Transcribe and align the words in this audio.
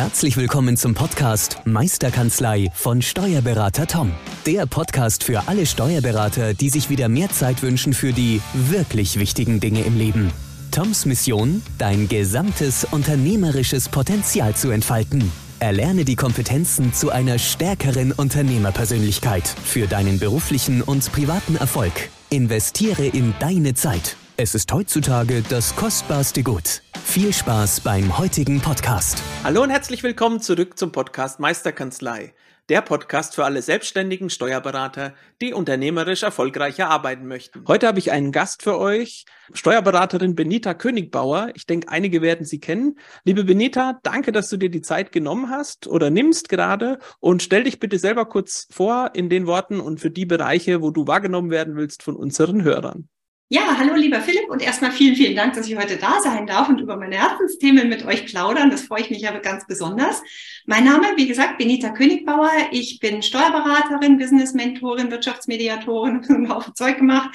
Herzlich 0.00 0.38
willkommen 0.38 0.78
zum 0.78 0.94
Podcast 0.94 1.58
Meisterkanzlei 1.66 2.70
von 2.72 3.02
Steuerberater 3.02 3.86
Tom. 3.86 4.12
Der 4.46 4.64
Podcast 4.64 5.24
für 5.24 5.46
alle 5.46 5.66
Steuerberater, 5.66 6.54
die 6.54 6.70
sich 6.70 6.88
wieder 6.88 7.10
mehr 7.10 7.28
Zeit 7.28 7.62
wünschen 7.62 7.92
für 7.92 8.14
die 8.14 8.40
wirklich 8.54 9.18
wichtigen 9.18 9.60
Dinge 9.60 9.82
im 9.82 9.98
Leben. 9.98 10.32
Toms 10.70 11.04
Mission, 11.04 11.60
dein 11.76 12.08
gesamtes 12.08 12.86
unternehmerisches 12.90 13.90
Potenzial 13.90 14.54
zu 14.56 14.70
entfalten. 14.70 15.30
Erlerne 15.58 16.06
die 16.06 16.16
Kompetenzen 16.16 16.94
zu 16.94 17.10
einer 17.10 17.38
stärkeren 17.38 18.12
Unternehmerpersönlichkeit 18.12 19.46
für 19.46 19.86
deinen 19.86 20.18
beruflichen 20.18 20.80
und 20.80 21.12
privaten 21.12 21.56
Erfolg. 21.56 21.92
Investiere 22.30 23.04
in 23.04 23.34
deine 23.38 23.74
Zeit. 23.74 24.16
Es 24.42 24.54
ist 24.54 24.72
heutzutage 24.72 25.42
das 25.50 25.76
kostbarste 25.76 26.42
Gut. 26.42 26.80
Viel 27.04 27.30
Spaß 27.30 27.82
beim 27.82 28.16
heutigen 28.16 28.58
Podcast. 28.62 29.22
Hallo 29.44 29.62
und 29.62 29.68
herzlich 29.68 30.02
willkommen 30.02 30.40
zurück 30.40 30.78
zum 30.78 30.92
Podcast 30.92 31.40
Meisterkanzlei. 31.40 32.32
Der 32.70 32.80
Podcast 32.80 33.34
für 33.34 33.44
alle 33.44 33.60
selbstständigen 33.60 34.30
Steuerberater, 34.30 35.12
die 35.42 35.52
unternehmerisch 35.52 36.22
erfolgreicher 36.22 36.88
arbeiten 36.88 37.26
möchten. 37.26 37.64
Heute 37.68 37.86
habe 37.86 37.98
ich 37.98 38.12
einen 38.12 38.32
Gast 38.32 38.62
für 38.62 38.78
euch, 38.78 39.26
Steuerberaterin 39.52 40.34
Benita 40.34 40.72
Königbauer. 40.72 41.50
Ich 41.52 41.66
denke, 41.66 41.90
einige 41.90 42.22
werden 42.22 42.46
sie 42.46 42.60
kennen. 42.60 42.98
Liebe 43.24 43.44
Benita, 43.44 44.00
danke, 44.02 44.32
dass 44.32 44.48
du 44.48 44.56
dir 44.56 44.70
die 44.70 44.80
Zeit 44.80 45.12
genommen 45.12 45.50
hast 45.50 45.86
oder 45.86 46.08
nimmst 46.08 46.48
gerade 46.48 46.98
und 47.18 47.42
stell 47.42 47.64
dich 47.64 47.78
bitte 47.78 47.98
selber 47.98 48.24
kurz 48.24 48.68
vor 48.70 49.10
in 49.12 49.28
den 49.28 49.46
Worten 49.46 49.80
und 49.80 50.00
für 50.00 50.10
die 50.10 50.24
Bereiche, 50.24 50.80
wo 50.80 50.90
du 50.90 51.06
wahrgenommen 51.06 51.50
werden 51.50 51.76
willst 51.76 52.02
von 52.02 52.16
unseren 52.16 52.62
Hörern. 52.62 53.10
Ja, 53.52 53.76
hallo 53.76 53.96
lieber 53.96 54.20
Philipp 54.20 54.48
und 54.48 54.62
erstmal 54.62 54.92
vielen, 54.92 55.16
vielen 55.16 55.34
Dank, 55.34 55.54
dass 55.54 55.66
ich 55.66 55.76
heute 55.76 55.96
da 55.96 56.20
sein 56.20 56.46
darf 56.46 56.68
und 56.68 56.80
über 56.80 56.96
meine 56.96 57.16
Herzensthemen 57.16 57.88
mit 57.88 58.06
euch 58.06 58.24
plaudern. 58.26 58.70
Das 58.70 58.82
freue 58.82 59.00
ich 59.00 59.10
mich 59.10 59.28
aber 59.28 59.40
ganz 59.40 59.66
besonders. 59.66 60.22
Mein 60.66 60.84
Name, 60.84 61.08
wie 61.16 61.26
gesagt, 61.26 61.58
Benita 61.58 61.88
Königbauer. 61.88 62.52
Ich 62.70 63.00
bin 63.00 63.22
Steuerberaterin, 63.22 64.18
Business-Mentorin, 64.18 65.10
Wirtschaftsmediatorin, 65.10 66.24
einen 66.28 66.48
Haufen 66.48 66.76
Zeug 66.76 66.98
gemacht. 66.98 67.30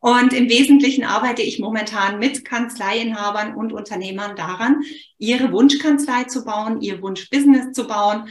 Und 0.00 0.32
im 0.32 0.48
Wesentlichen 0.48 1.04
arbeite 1.04 1.42
ich 1.42 1.60
momentan 1.60 2.18
mit 2.18 2.44
Kanzleiinhabern 2.44 3.54
und 3.54 3.72
Unternehmern 3.72 4.34
daran, 4.34 4.82
ihre 5.18 5.52
Wunschkanzlei 5.52 6.24
zu 6.24 6.44
bauen, 6.44 6.80
ihr 6.80 7.00
Wunschbusiness 7.00 7.70
zu 7.70 7.86
bauen 7.86 8.28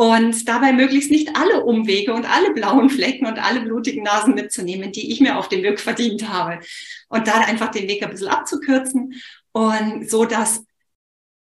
und 0.00 0.48
dabei 0.48 0.72
möglichst 0.72 1.10
nicht 1.10 1.36
alle 1.36 1.62
Umwege 1.62 2.14
und 2.14 2.24
alle 2.24 2.54
blauen 2.54 2.88
Flecken 2.88 3.26
und 3.26 3.38
alle 3.38 3.60
blutigen 3.60 4.02
Nasen 4.02 4.34
mitzunehmen, 4.34 4.92
die 4.92 5.12
ich 5.12 5.20
mir 5.20 5.36
auf 5.36 5.50
dem 5.50 5.62
Weg 5.62 5.78
verdient 5.78 6.26
habe. 6.26 6.64
Und 7.10 7.28
da 7.28 7.34
einfach 7.34 7.70
den 7.70 7.86
Weg 7.86 8.02
ein 8.02 8.08
bisschen 8.08 8.28
abzukürzen 8.28 9.20
und 9.52 10.08
so, 10.08 10.24
dass 10.24 10.64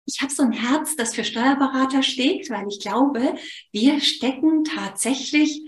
ich 0.06 0.20
habe 0.22 0.34
so 0.34 0.44
ein 0.44 0.52
Herz, 0.52 0.98
das 0.98 1.16
für 1.16 1.24
Steuerberater 1.24 2.04
schlägt, 2.04 2.50
weil 2.50 2.68
ich 2.68 2.82
glaube, 2.82 3.36
wir 3.72 4.02
stecken 4.02 4.66
tatsächlich 4.66 5.62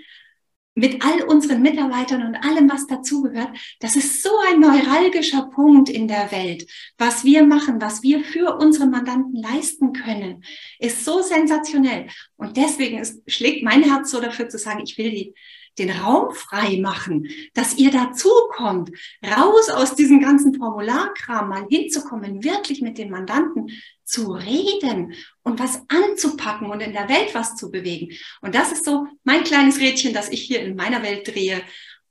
mit 0.73 1.03
all 1.03 1.23
unseren 1.23 1.61
Mitarbeitern 1.61 2.25
und 2.25 2.35
allem, 2.35 2.69
was 2.69 2.87
dazugehört, 2.87 3.49
das 3.79 3.95
ist 3.95 4.23
so 4.23 4.29
ein 4.49 4.59
neuralgischer 4.59 5.49
Punkt 5.53 5.89
in 5.89 6.07
der 6.07 6.31
Welt. 6.31 6.65
Was 6.97 7.25
wir 7.25 7.45
machen, 7.45 7.81
was 7.81 8.03
wir 8.03 8.23
für 8.23 8.55
unsere 8.57 8.87
Mandanten 8.87 9.35
leisten 9.35 9.91
können, 9.91 10.43
ist 10.79 11.03
so 11.03 11.21
sensationell. 11.21 12.07
Und 12.37 12.55
deswegen 12.55 12.99
ist, 12.99 13.21
schlägt 13.27 13.63
mein 13.63 13.83
Herz 13.83 14.11
so 14.11 14.21
dafür 14.21 14.47
zu 14.47 14.57
sagen, 14.57 14.81
ich 14.83 14.97
will 14.97 15.11
die, 15.11 15.33
den 15.77 15.89
Raum 15.89 16.33
frei 16.33 16.79
machen, 16.81 17.29
dass 17.53 17.77
ihr 17.77 17.91
dazukommt, 17.91 18.91
raus 19.25 19.69
aus 19.69 19.95
diesem 19.95 20.19
ganzen 20.19 20.55
Formularkram 20.55 21.49
mal 21.49 21.65
hinzukommen, 21.69 22.43
wirklich 22.43 22.81
mit 22.81 22.97
den 22.97 23.09
Mandanten 23.09 23.71
zu 24.03 24.33
reden 24.33 25.13
und 25.43 25.59
was 25.59 25.81
anzupacken 25.87 26.69
und 26.69 26.81
in 26.81 26.93
der 26.93 27.07
Welt 27.07 27.33
was 27.33 27.55
zu 27.55 27.71
bewegen. 27.71 28.15
Und 28.41 28.55
das 28.55 28.71
ist 28.71 28.85
so 28.85 29.07
mein 29.23 29.43
kleines 29.43 29.79
Rädchen, 29.79 30.13
das 30.13 30.29
ich 30.29 30.41
hier 30.41 30.61
in 30.61 30.75
meiner 30.75 31.01
Welt 31.03 31.27
drehe 31.27 31.61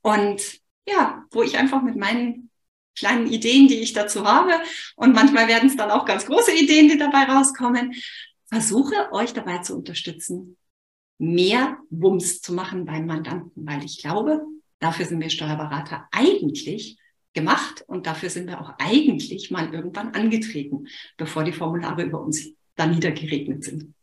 und 0.01 0.41
ja, 0.87 1.23
wo 1.31 1.43
ich 1.43 1.57
einfach 1.57 1.83
mit 1.83 1.95
meinen 1.95 2.49
kleinen 2.97 3.27
Ideen, 3.27 3.67
die 3.67 3.79
ich 3.79 3.93
dazu 3.93 4.25
habe 4.25 4.53
und 4.95 5.13
manchmal 5.13 5.47
werden 5.47 5.69
es 5.69 5.77
dann 5.77 5.91
auch 5.91 6.05
ganz 6.05 6.25
große 6.25 6.53
Ideen, 6.53 6.89
die 6.89 6.97
dabei 6.97 7.23
rauskommen, 7.23 7.93
versuche 8.47 9.11
euch 9.11 9.33
dabei 9.33 9.59
zu 9.59 9.75
unterstützen, 9.75 10.57
mehr 11.21 11.77
Wumms 11.91 12.41
zu 12.41 12.51
machen 12.51 12.85
beim 12.85 13.05
Mandanten, 13.05 13.67
weil 13.67 13.85
ich 13.85 14.01
glaube, 14.01 14.41
dafür 14.79 15.05
sind 15.05 15.21
wir 15.21 15.29
Steuerberater 15.29 16.07
eigentlich 16.11 16.97
gemacht 17.33 17.83
und 17.87 18.07
dafür 18.07 18.31
sind 18.31 18.47
wir 18.47 18.59
auch 18.59 18.73
eigentlich 18.79 19.51
mal 19.51 19.71
irgendwann 19.71 20.15
angetreten, 20.15 20.87
bevor 21.17 21.43
die 21.43 21.53
Formulare 21.53 22.03
über 22.03 22.19
uns 22.19 22.49
da 22.75 22.87
niedergeregnet 22.87 23.63
sind. 23.63 23.93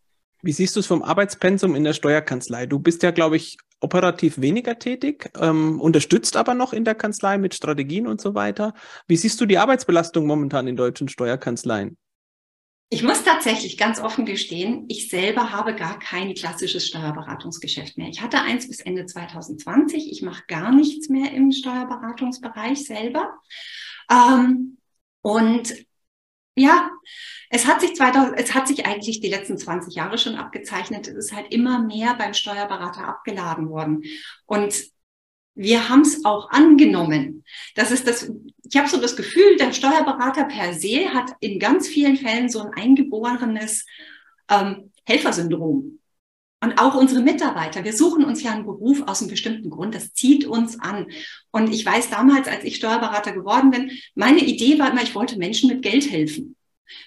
Wie 0.42 0.52
siehst 0.52 0.76
du 0.76 0.80
es 0.80 0.86
vom 0.86 1.02
Arbeitspensum 1.02 1.74
in 1.74 1.82
der 1.82 1.92
Steuerkanzlei? 1.92 2.66
Du 2.66 2.78
bist 2.78 3.02
ja, 3.02 3.10
glaube 3.10 3.36
ich, 3.36 3.58
operativ 3.80 4.40
weniger 4.40 4.78
tätig, 4.78 5.30
ähm, 5.40 5.80
unterstützt 5.80 6.36
aber 6.36 6.54
noch 6.54 6.72
in 6.72 6.84
der 6.84 6.94
Kanzlei 6.94 7.36
mit 7.36 7.52
Strategien 7.52 8.06
und 8.06 8.20
so 8.20 8.36
weiter. 8.36 8.74
Wie 9.08 9.16
siehst 9.16 9.40
du 9.40 9.46
die 9.46 9.58
Arbeitsbelastung 9.58 10.24
momentan 10.24 10.68
in 10.68 10.76
deutschen 10.76 11.08
Steuerkanzleien? 11.08 11.96
Ich 12.90 13.02
muss 13.02 13.22
tatsächlich 13.22 13.76
ganz 13.76 14.00
offen 14.00 14.24
gestehen, 14.24 14.86
ich 14.88 15.10
selber 15.10 15.52
habe 15.52 15.74
gar 15.74 15.98
kein 15.98 16.34
klassisches 16.34 16.86
Steuerberatungsgeschäft 16.86 17.98
mehr. 17.98 18.08
Ich 18.08 18.22
hatte 18.22 18.40
eins 18.40 18.66
bis 18.66 18.80
Ende 18.80 19.04
2020. 19.04 20.10
Ich 20.10 20.22
mache 20.22 20.44
gar 20.48 20.72
nichts 20.72 21.10
mehr 21.10 21.32
im 21.32 21.52
Steuerberatungsbereich 21.52 22.86
selber. 22.86 23.34
Ähm, 24.10 24.78
und 25.20 25.74
ja, 26.56 26.90
es 27.50 27.66
hat 27.66 27.82
sich 27.82 27.94
2000, 27.94 28.38
es 28.38 28.54
hat 28.54 28.66
sich 28.66 28.86
eigentlich 28.86 29.20
die 29.20 29.28
letzten 29.28 29.58
20 29.58 29.94
Jahre 29.94 30.16
schon 30.16 30.36
abgezeichnet. 30.36 31.08
Es 31.08 31.14
ist 31.14 31.32
halt 31.34 31.52
immer 31.52 31.80
mehr 31.80 32.14
beim 32.14 32.32
Steuerberater 32.32 33.06
abgeladen 33.06 33.68
worden. 33.68 34.02
Und 34.46 34.74
wir 35.58 35.88
haben 35.88 36.02
es 36.02 36.24
auch 36.24 36.50
angenommen. 36.50 37.42
Das 37.74 37.90
ist 37.90 38.06
das, 38.06 38.30
ich 38.62 38.76
habe 38.76 38.88
so 38.88 39.00
das 39.00 39.16
Gefühl, 39.16 39.56
der 39.58 39.72
Steuerberater 39.72 40.44
per 40.44 40.72
se 40.72 41.12
hat 41.12 41.32
in 41.40 41.58
ganz 41.58 41.88
vielen 41.88 42.16
Fällen 42.16 42.48
so 42.48 42.60
ein 42.60 42.72
eingeborenes 42.74 43.84
ähm, 44.48 44.92
Helfersyndrom. 45.04 45.98
Und 46.60 46.78
auch 46.78 46.94
unsere 46.94 47.22
Mitarbeiter, 47.22 47.82
wir 47.84 47.92
suchen 47.92 48.24
uns 48.24 48.42
ja 48.42 48.52
einen 48.52 48.66
Beruf 48.66 49.02
aus 49.06 49.20
einem 49.20 49.30
bestimmten 49.30 49.68
Grund, 49.70 49.94
das 49.94 50.14
zieht 50.14 50.44
uns 50.44 50.78
an. 50.78 51.06
Und 51.50 51.72
ich 51.72 51.84
weiß 51.84 52.08
damals, 52.10 52.46
als 52.46 52.62
ich 52.62 52.76
Steuerberater 52.76 53.32
geworden 53.32 53.70
bin, 53.70 53.90
meine 54.14 54.40
Idee 54.40 54.78
war 54.78 54.90
immer, 54.90 55.02
ich 55.02 55.14
wollte 55.14 55.38
Menschen 55.38 55.68
mit 55.68 55.82
Geld 55.82 56.08
helfen 56.10 56.56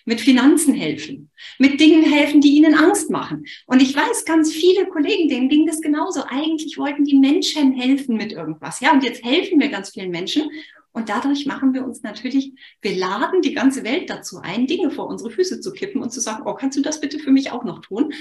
mit 0.05 0.21
Finanzen 0.21 0.73
helfen, 0.73 1.31
mit 1.59 1.79
Dingen 1.79 2.03
helfen, 2.03 2.41
die 2.41 2.55
ihnen 2.55 2.75
Angst 2.75 3.09
machen. 3.09 3.45
Und 3.65 3.81
ich 3.81 3.95
weiß, 3.95 4.25
ganz 4.25 4.51
viele 4.51 4.87
Kollegen, 4.87 5.29
denen 5.29 5.49
ging 5.49 5.65
das 5.65 5.81
genauso. 5.81 6.23
Eigentlich 6.27 6.77
wollten 6.77 7.03
die 7.03 7.17
Menschen 7.17 7.73
helfen 7.73 8.17
mit 8.17 8.31
irgendwas. 8.31 8.79
Ja, 8.79 8.91
und 8.91 9.03
jetzt 9.03 9.23
helfen 9.23 9.59
wir 9.59 9.69
ganz 9.69 9.91
vielen 9.91 10.11
Menschen. 10.11 10.49
Und 10.93 11.09
dadurch 11.09 11.45
machen 11.45 11.73
wir 11.73 11.85
uns 11.85 12.03
natürlich, 12.03 12.53
wir 12.81 12.95
laden 12.95 13.41
die 13.41 13.53
ganze 13.53 13.83
Welt 13.83 14.09
dazu 14.09 14.39
ein, 14.41 14.67
Dinge 14.67 14.91
vor 14.91 15.07
unsere 15.07 15.31
Füße 15.31 15.61
zu 15.61 15.71
kippen 15.71 16.01
und 16.01 16.11
zu 16.11 16.19
sagen, 16.19 16.43
oh, 16.45 16.53
kannst 16.53 16.77
du 16.77 16.81
das 16.81 16.99
bitte 16.99 17.19
für 17.19 17.31
mich 17.31 17.51
auch 17.51 17.63
noch 17.63 17.79
tun? 17.79 18.13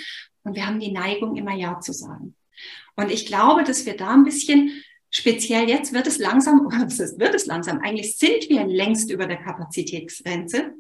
Und 0.45 0.55
wir 0.55 0.67
haben 0.67 0.79
die 0.79 0.93
Neigung, 0.93 1.37
immer 1.37 1.55
Ja 1.55 1.81
zu 1.81 1.93
sagen. 1.93 2.37
Und 2.97 3.11
ich 3.11 3.27
glaube, 3.27 3.65
dass 3.65 3.87
wir 3.87 3.97
da 3.97 4.11
ein 4.11 4.25
bisschen 4.25 4.83
speziell 5.11 5.69
jetzt 5.69 5.93
wird 5.93 6.07
es 6.07 6.19
langsam, 6.19 6.61
wird 6.71 7.35
es 7.35 7.47
langsam, 7.47 7.81
eigentlich 7.81 8.17
sind 8.17 8.49
wir 8.49 8.65
längst 8.67 9.11
über 9.11 9.27
der 9.27 9.39
Kapazitätsgrenze. 9.39 10.75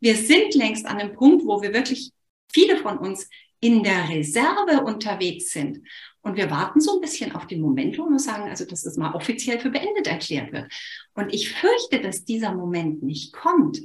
Wir 0.00 0.16
sind 0.16 0.54
längst 0.54 0.86
an 0.86 0.98
dem 0.98 1.12
Punkt, 1.12 1.44
wo 1.46 1.62
wir 1.62 1.72
wirklich 1.72 2.12
viele 2.52 2.76
von 2.76 2.98
uns 2.98 3.28
in 3.60 3.82
der 3.82 4.08
Reserve 4.08 4.84
unterwegs 4.84 5.52
sind. 5.52 5.80
Und 6.20 6.36
wir 6.36 6.50
warten 6.50 6.80
so 6.80 6.94
ein 6.94 7.00
bisschen 7.00 7.32
auf 7.32 7.46
den 7.46 7.60
Moment, 7.60 7.98
wo 7.98 8.04
wir 8.04 8.18
sagen, 8.18 8.48
also 8.48 8.64
dass 8.64 8.84
es 8.86 8.96
mal 8.96 9.14
offiziell 9.14 9.58
für 9.58 9.70
beendet 9.70 10.06
erklärt 10.06 10.52
wird. 10.52 10.72
Und 11.14 11.34
ich 11.34 11.50
fürchte, 11.50 12.00
dass 12.00 12.24
dieser 12.24 12.54
Moment 12.54 13.02
nicht 13.02 13.32
kommt, 13.32 13.80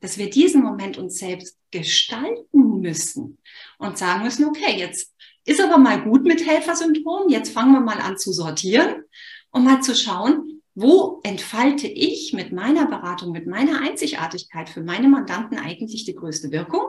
dass 0.00 0.18
wir 0.18 0.28
diesen 0.28 0.62
Moment 0.62 0.98
uns 0.98 1.18
selbst 1.18 1.58
gestalten 1.70 2.80
müssen 2.80 3.38
und 3.78 3.98
sagen 3.98 4.24
müssen, 4.24 4.46
okay, 4.46 4.76
jetzt 4.76 5.14
ist 5.44 5.60
aber 5.60 5.78
mal 5.78 6.02
gut 6.02 6.24
mit 6.24 6.46
Helfersyndrom, 6.46 7.28
jetzt 7.28 7.52
fangen 7.52 7.72
wir 7.72 7.80
mal 7.80 8.00
an 8.00 8.18
zu 8.18 8.32
sortieren 8.32 9.04
und 9.50 9.64
mal 9.64 9.82
zu 9.82 9.94
schauen, 9.94 10.57
wo 10.80 11.18
entfalte 11.24 11.88
ich 11.88 12.32
mit 12.32 12.52
meiner 12.52 12.86
Beratung, 12.86 13.32
mit 13.32 13.48
meiner 13.48 13.80
Einzigartigkeit 13.80 14.68
für 14.68 14.80
meine 14.80 15.08
Mandanten 15.08 15.58
eigentlich 15.58 16.04
die 16.04 16.14
größte 16.14 16.52
Wirkung? 16.52 16.82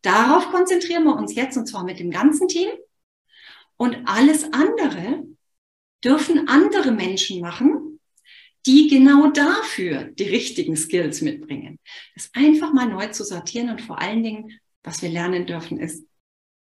Darauf 0.00 0.48
konzentrieren 0.50 1.04
wir 1.04 1.14
uns 1.14 1.34
jetzt 1.34 1.58
und 1.58 1.66
zwar 1.66 1.84
mit 1.84 1.98
dem 1.98 2.10
ganzen 2.10 2.48
Team. 2.48 2.70
Und 3.76 3.98
alles 4.06 4.54
andere 4.54 5.22
dürfen 6.02 6.48
andere 6.48 6.90
Menschen 6.90 7.42
machen, 7.42 8.00
die 8.64 8.88
genau 8.88 9.32
dafür 9.32 10.04
die 10.04 10.30
richtigen 10.30 10.74
Skills 10.74 11.20
mitbringen. 11.20 11.78
Das 12.14 12.30
einfach 12.32 12.72
mal 12.72 12.88
neu 12.88 13.08
zu 13.08 13.22
sortieren 13.22 13.68
und 13.68 13.82
vor 13.82 14.00
allen 14.00 14.22
Dingen, 14.22 14.58
was 14.82 15.02
wir 15.02 15.10
lernen 15.10 15.44
dürfen, 15.44 15.78
ist 15.78 16.06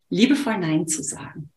liebevoll 0.09 0.59
Nein 0.59 0.89
zu 0.89 1.05
sagen. 1.05 1.53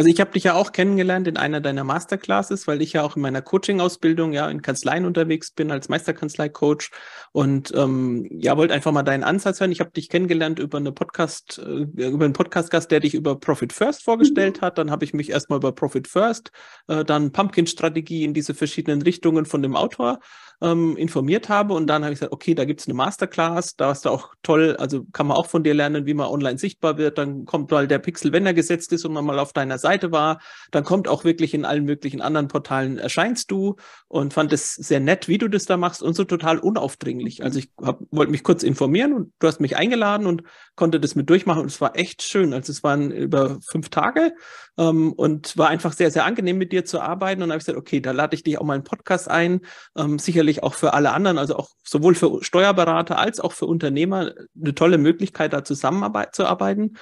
Also 0.00 0.08
ich 0.08 0.18
habe 0.18 0.30
dich 0.30 0.44
ja 0.44 0.54
auch 0.54 0.72
kennengelernt 0.72 1.28
in 1.28 1.36
einer 1.36 1.60
deiner 1.60 1.84
Masterclasses, 1.84 2.66
weil 2.66 2.80
ich 2.80 2.94
ja 2.94 3.02
auch 3.02 3.16
in 3.16 3.22
meiner 3.22 3.42
Coaching-Ausbildung 3.42 4.32
ja 4.32 4.48
in 4.48 4.62
Kanzleien 4.62 5.04
unterwegs 5.04 5.50
bin 5.50 5.70
als 5.70 5.90
Meisterkanzlei-Coach 5.90 6.90
und 7.32 7.70
ähm, 7.76 8.26
ja 8.32 8.56
wollte 8.56 8.72
einfach 8.72 8.92
mal 8.92 9.02
deinen 9.02 9.24
Ansatz 9.24 9.60
hören. 9.60 9.72
Ich 9.72 9.80
habe 9.80 9.90
dich 9.90 10.08
kennengelernt 10.08 10.58
über 10.58 10.78
eine 10.78 10.90
Podcast, 10.90 11.58
äh, 11.58 11.82
über 12.06 12.24
einen 12.24 12.32
Podcast-Gast, 12.32 12.90
der 12.90 13.00
dich 13.00 13.12
über 13.12 13.38
Profit 13.38 13.74
First 13.74 14.02
vorgestellt 14.02 14.62
mhm. 14.62 14.64
hat. 14.64 14.78
Dann 14.78 14.90
habe 14.90 15.04
ich 15.04 15.12
mich 15.12 15.28
erstmal 15.28 15.58
über 15.58 15.72
Profit 15.72 16.08
First, 16.08 16.50
äh, 16.88 17.04
dann 17.04 17.30
Pumpkin-Strategie 17.30 18.24
in 18.24 18.32
diese 18.32 18.54
verschiedenen 18.54 19.02
Richtungen 19.02 19.44
von 19.44 19.60
dem 19.60 19.76
Autor 19.76 20.20
ähm, 20.62 20.96
informiert 20.96 21.48
habe. 21.48 21.74
Und 21.74 21.86
dann 21.86 22.02
habe 22.02 22.12
ich 22.12 22.20
gesagt, 22.20 22.32
okay, 22.32 22.54
da 22.54 22.64
gibt 22.64 22.80
es 22.80 22.86
eine 22.86 22.94
Masterclass, 22.94 23.76
da 23.76 23.90
ist 23.90 24.04
da 24.04 24.10
auch 24.10 24.34
toll, 24.42 24.76
also 24.78 25.04
kann 25.12 25.26
man 25.26 25.36
auch 25.36 25.46
von 25.46 25.62
dir 25.62 25.74
lernen, 25.74 26.06
wie 26.06 26.14
man 26.14 26.26
online 26.26 26.58
sichtbar 26.58 26.98
wird. 26.98 27.18
Dann 27.18 27.44
kommt 27.44 27.70
mal 27.70 27.88
der 27.88 27.98
Pixel, 27.98 28.32
wenn 28.32 28.46
er 28.46 28.54
gesetzt 28.54 28.92
ist 28.92 29.04
und 29.04 29.12
man 29.12 29.24
mal 29.24 29.38
auf 29.38 29.52
deiner 29.52 29.78
Seite 29.78 30.12
war. 30.12 30.40
Dann 30.70 30.84
kommt 30.84 31.08
auch 31.08 31.24
wirklich 31.24 31.54
in 31.54 31.64
allen 31.64 31.84
möglichen 31.84 32.20
anderen 32.20 32.48
Portalen 32.48 32.98
erscheinst 32.98 33.50
du 33.50 33.76
und 34.08 34.34
fand 34.34 34.52
es 34.52 34.74
sehr 34.74 35.00
nett, 35.00 35.28
wie 35.28 35.38
du 35.38 35.48
das 35.48 35.64
da 35.64 35.76
machst 35.76 36.02
und 36.02 36.14
so 36.14 36.24
total 36.24 36.58
unaufdringlich. 36.58 37.42
Also 37.42 37.58
ich 37.58 37.70
wollte 37.76 38.30
mich 38.30 38.42
kurz 38.42 38.62
informieren 38.62 39.12
und 39.12 39.32
du 39.38 39.46
hast 39.46 39.60
mich 39.60 39.76
eingeladen 39.76 40.26
und 40.26 40.42
konnte 40.76 41.00
das 41.00 41.14
mit 41.14 41.30
durchmachen 41.30 41.62
und 41.62 41.68
es 41.68 41.80
war 41.80 41.96
echt 41.96 42.22
schön. 42.22 42.52
Also 42.52 42.72
es 42.72 42.82
waren 42.82 43.10
über 43.10 43.58
fünf 43.70 43.88
Tage 43.88 44.32
ähm, 44.80 45.12
und 45.12 45.56
war 45.58 45.68
einfach 45.68 45.92
sehr, 45.92 46.10
sehr 46.10 46.24
angenehm 46.24 46.56
mit 46.56 46.72
dir 46.72 46.84
zu 46.84 47.00
arbeiten. 47.00 47.42
Und 47.42 47.48
dann 47.48 47.52
habe 47.52 47.60
ich 47.60 47.66
gesagt, 47.66 47.78
okay, 47.78 48.00
da 48.00 48.12
lade 48.12 48.34
ich 48.34 48.42
dich 48.42 48.58
auch 48.58 48.64
mal 48.64 48.74
einen 48.74 48.84
Podcast 48.84 49.28
ein. 49.30 49.60
Ähm, 49.96 50.18
sicherlich 50.18 50.62
auch 50.62 50.74
für 50.74 50.94
alle 50.94 51.12
anderen, 51.12 51.38
also 51.38 51.56
auch 51.56 51.68
sowohl 51.84 52.14
für 52.14 52.42
Steuerberater 52.42 53.18
als 53.18 53.40
auch 53.40 53.52
für 53.52 53.66
Unternehmer 53.66 54.32
eine 54.58 54.74
tolle 54.74 54.98
Möglichkeit, 54.98 55.52
da 55.52 55.62
zusammenzuarbeiten. 55.62 56.96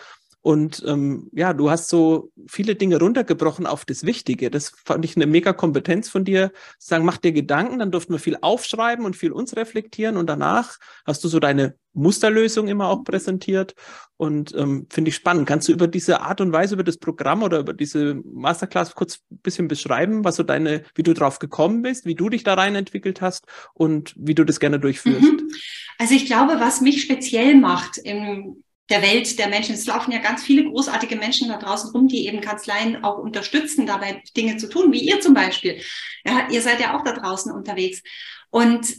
Und 0.49 0.83
ähm, 0.87 1.29
ja, 1.35 1.53
du 1.53 1.69
hast 1.69 1.91
so 1.91 2.33
viele 2.47 2.75
Dinge 2.75 2.99
runtergebrochen 2.99 3.67
auf 3.67 3.85
das 3.85 4.05
Wichtige. 4.05 4.50
Das 4.50 4.73
fand 4.83 5.05
ich 5.05 5.15
eine 5.15 5.27
mega 5.27 5.53
Kompetenz 5.53 6.09
von 6.09 6.25
dir. 6.25 6.53
Sagen, 6.79 7.05
mach 7.05 7.19
dir 7.19 7.33
Gedanken, 7.33 7.81
dann 7.81 7.91
durften 7.91 8.15
wir 8.15 8.19
viel 8.19 8.39
aufschreiben 8.41 9.05
und 9.05 9.15
viel 9.15 9.31
uns 9.31 9.56
reflektieren. 9.56 10.17
Und 10.17 10.27
danach 10.27 10.79
hast 11.05 11.23
du 11.23 11.29
so 11.29 11.39
deine 11.39 11.75
Musterlösung 11.93 12.67
immer 12.67 12.89
auch 12.89 13.05
präsentiert. 13.05 13.75
Und 14.17 14.55
ähm, 14.56 14.87
finde 14.89 15.11
ich 15.11 15.17
spannend. 15.17 15.47
Kannst 15.47 15.69
du 15.69 15.73
über 15.73 15.87
diese 15.87 16.23
Art 16.23 16.41
und 16.41 16.50
Weise, 16.50 16.77
über 16.77 16.85
das 16.85 16.97
Programm 16.97 17.43
oder 17.43 17.59
über 17.59 17.75
diese 17.75 18.15
Masterclass 18.15 18.95
kurz 18.95 19.19
ein 19.31 19.41
bisschen 19.43 19.69
beschreiben, 19.69 20.25
was 20.25 20.37
so 20.37 20.45
deine, 20.45 20.83
wie 20.95 21.03
du 21.03 21.12
drauf 21.12 21.41
gekommen 21.41 21.83
bist, 21.83 22.06
wie 22.06 22.15
du 22.15 22.31
dich 22.31 22.43
da 22.43 22.55
rein 22.55 22.75
entwickelt 22.75 23.21
hast 23.21 23.45
und 23.75 24.15
wie 24.17 24.35
du 24.35 24.45
das 24.45 24.61
gerne 24.61 24.81
durchführst? 24.81 25.31
Mhm. 25.31 25.50
Also 25.99 26.15
ich 26.15 26.25
glaube, 26.25 26.55
was 26.59 26.81
mich 26.81 27.03
speziell 27.03 27.55
macht 27.55 27.99
im 27.99 28.62
der 28.90 29.02
Welt 29.02 29.38
der 29.38 29.49
Menschen. 29.49 29.75
Es 29.75 29.87
laufen 29.87 30.12
ja 30.12 30.19
ganz 30.19 30.43
viele 30.43 30.64
großartige 30.64 31.17
Menschen 31.17 31.49
da 31.49 31.58
draußen 31.58 31.90
rum, 31.90 32.08
die 32.08 32.26
eben 32.26 32.40
Kanzleien 32.40 33.05
auch 33.05 33.19
unterstützen, 33.19 33.87
dabei 33.87 34.23
Dinge 34.37 34.56
zu 34.56 34.69
tun, 34.69 34.93
wie 34.93 35.00
ihr 35.00 35.20
zum 35.20 35.35
Beispiel. 35.35 35.82
Ja, 36.25 36.49
ihr 36.50 36.62
seid 36.62 36.81
ja 36.81 36.96
auch 36.96 37.05
da 37.05 37.12
draußen 37.12 37.52
unterwegs. 37.52 38.02
Und 38.50 38.96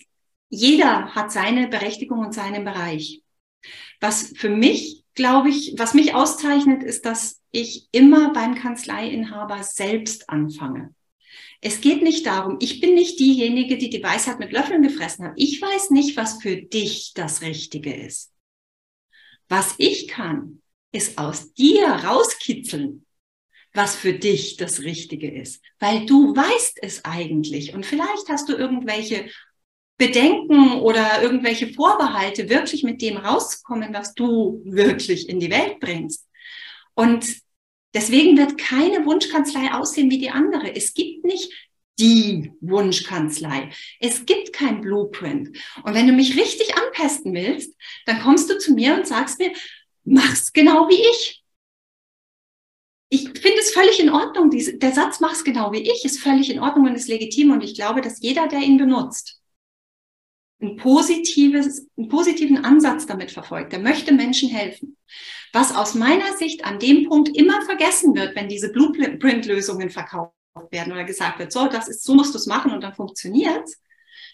jeder 0.49 1.15
hat 1.15 1.31
seine 1.31 1.67
Berechtigung 1.67 2.19
und 2.19 2.33
seinen 2.33 2.65
Bereich. 2.65 3.21
Was 3.99 4.33
für 4.35 4.49
mich, 4.49 5.03
glaube 5.15 5.49
ich, 5.49 5.73
was 5.77 5.93
mich 5.93 6.13
auszeichnet, 6.13 6.83
ist, 6.83 7.05
dass 7.05 7.41
ich 7.51 7.89
immer 7.91 8.31
beim 8.31 8.55
Kanzleiinhaber 8.55 9.63
selbst 9.63 10.29
anfange. 10.29 10.93
Es 11.61 11.81
geht 11.81 12.03
nicht 12.03 12.25
darum, 12.25 12.57
ich 12.61 12.79
bin 12.79 12.93
nicht 12.93 13.19
diejenige, 13.19 13.77
die 13.77 13.89
die 13.89 14.01
Weisheit 14.01 14.39
mit 14.39 14.51
Löffeln 14.51 14.81
gefressen 14.81 15.25
hat. 15.25 15.33
Ich 15.35 15.61
weiß 15.61 15.89
nicht, 15.89 16.15
was 16.15 16.41
für 16.41 16.55
dich 16.55 17.11
das 17.15 17.41
Richtige 17.41 17.93
ist. 17.93 18.31
Was 19.49 19.75
ich 19.77 20.07
kann, 20.07 20.61
ist 20.91 21.17
aus 21.17 21.53
dir 21.53 21.87
rauskitzeln, 21.87 23.05
was 23.73 23.95
für 23.95 24.13
dich 24.13 24.57
das 24.57 24.81
Richtige 24.81 25.29
ist, 25.29 25.61
weil 25.79 26.05
du 26.05 26.35
weißt 26.35 26.79
es 26.81 27.05
eigentlich 27.05 27.73
und 27.73 27.85
vielleicht 27.85 28.29
hast 28.29 28.49
du 28.49 28.53
irgendwelche 28.53 29.29
Bedenken 29.97 30.79
oder 30.79 31.21
irgendwelche 31.21 31.73
Vorbehalte, 31.73 32.49
wirklich 32.49 32.83
mit 32.83 33.01
dem 33.01 33.17
rauszukommen, 33.17 33.93
was 33.93 34.13
du 34.13 34.61
wirklich 34.63 35.27
in 35.27 35.41
die 35.41 35.51
Welt 35.51 35.79
bringst. 35.81 36.25
Und 36.95 37.27
deswegen 37.93 38.37
wird 38.37 38.57
keine 38.57 39.05
Wunschkanzlei 39.05 39.73
aussehen 39.73 40.09
wie 40.09 40.17
die 40.17 40.29
andere. 40.29 40.73
Es 40.73 40.93
gibt 40.93 41.25
nicht 41.25 41.51
die 41.99 42.51
Wunschkanzlei. 42.61 43.71
Es 43.99 44.25
gibt 44.25 44.53
kein 44.53 44.81
Blueprint. 44.81 45.57
Und 45.83 45.93
wenn 45.93 46.07
du 46.07 46.13
mich 46.13 46.37
richtig 46.37 46.75
anpesten 46.77 47.33
willst, 47.33 47.75
dann 48.05 48.21
kommst 48.21 48.49
du 48.49 48.57
zu 48.57 48.73
mir 48.73 48.95
und 48.95 49.07
sagst 49.07 49.39
mir, 49.39 49.51
mach's 50.03 50.53
genau 50.53 50.87
wie 50.89 51.01
ich. 51.01 51.43
Ich 53.11 53.23
finde 53.23 53.59
es 53.59 53.71
völlig 53.71 53.99
in 53.99 54.09
Ordnung. 54.09 54.51
Der 54.51 54.91
Satz 54.91 55.19
mach's 55.19 55.43
genau 55.43 55.71
wie 55.71 55.81
ich 55.81 56.05
ist 56.05 56.19
völlig 56.19 56.49
in 56.49 56.59
Ordnung 56.59 56.87
und 56.87 56.95
ist 56.95 57.07
legitim. 57.07 57.51
Und 57.51 57.63
ich 57.63 57.75
glaube, 57.75 58.01
dass 58.01 58.21
jeder, 58.21 58.47
der 58.47 58.59
ihn 58.59 58.77
benutzt, 58.77 59.41
ein 60.61 60.75
positives, 60.75 61.87
einen 61.97 62.09
positiven 62.09 62.63
Ansatz 62.63 63.05
damit 63.05 63.31
verfolgt. 63.31 63.71
Der 63.71 63.79
möchte 63.79 64.13
Menschen 64.13 64.49
helfen. 64.49 64.97
Was 65.53 65.75
aus 65.75 65.95
meiner 65.95 66.37
Sicht 66.37 66.65
an 66.65 66.79
dem 66.79 67.07
Punkt 67.09 67.35
immer 67.35 67.61
vergessen 67.63 68.13
wird, 68.13 68.35
wenn 68.35 68.49
diese 68.49 68.71
Blueprint-Lösungen 68.71 69.89
verkauft 69.89 70.33
werden 70.71 70.93
oder 70.93 71.03
gesagt 71.03 71.39
wird, 71.39 71.51
so, 71.51 71.67
das 71.67 71.87
ist, 71.87 72.03
so 72.03 72.15
musst 72.15 72.33
du 72.33 72.37
es 72.37 72.47
machen 72.47 72.71
und 72.71 72.81
dann 72.81 72.93
funktioniert 72.93 73.67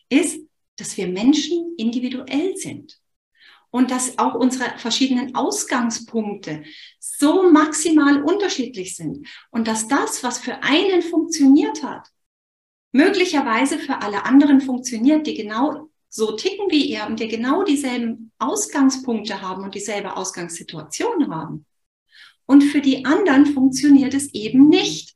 ist, 0.09 0.39
dass 0.77 0.97
wir 0.97 1.07
Menschen 1.07 1.73
individuell 1.77 2.55
sind. 2.57 2.99
Und 3.71 3.91
dass 3.91 4.17
auch 4.19 4.35
unsere 4.35 4.77
verschiedenen 4.77 5.35
Ausgangspunkte 5.35 6.63
so 6.99 7.51
maximal 7.51 8.23
unterschiedlich 8.23 8.95
sind. 8.95 9.27
Und 9.51 9.67
dass 9.67 9.89
das, 9.89 10.23
was 10.23 10.39
für 10.39 10.63
einen 10.63 11.01
funktioniert 11.01 11.83
hat, 11.83 12.07
möglicherweise 12.93 13.77
für 13.77 14.01
alle 14.01 14.23
anderen 14.23 14.61
funktioniert, 14.61 15.27
die 15.27 15.33
genau 15.33 15.89
so 16.07 16.37
ticken 16.37 16.71
wie 16.71 16.85
ihr 16.85 17.05
und 17.05 17.19
die 17.19 17.27
genau 17.27 17.63
dieselben 17.63 18.31
Ausgangspunkte 18.37 19.41
haben 19.41 19.63
und 19.63 19.75
dieselbe 19.75 20.15
Ausgangssituation 20.15 21.29
haben. 21.29 21.65
Und 22.45 22.61
für 22.61 22.79
die 22.79 23.03
anderen 23.03 23.47
funktioniert 23.47 24.13
es 24.13 24.33
eben 24.33 24.69
nicht 24.69 25.14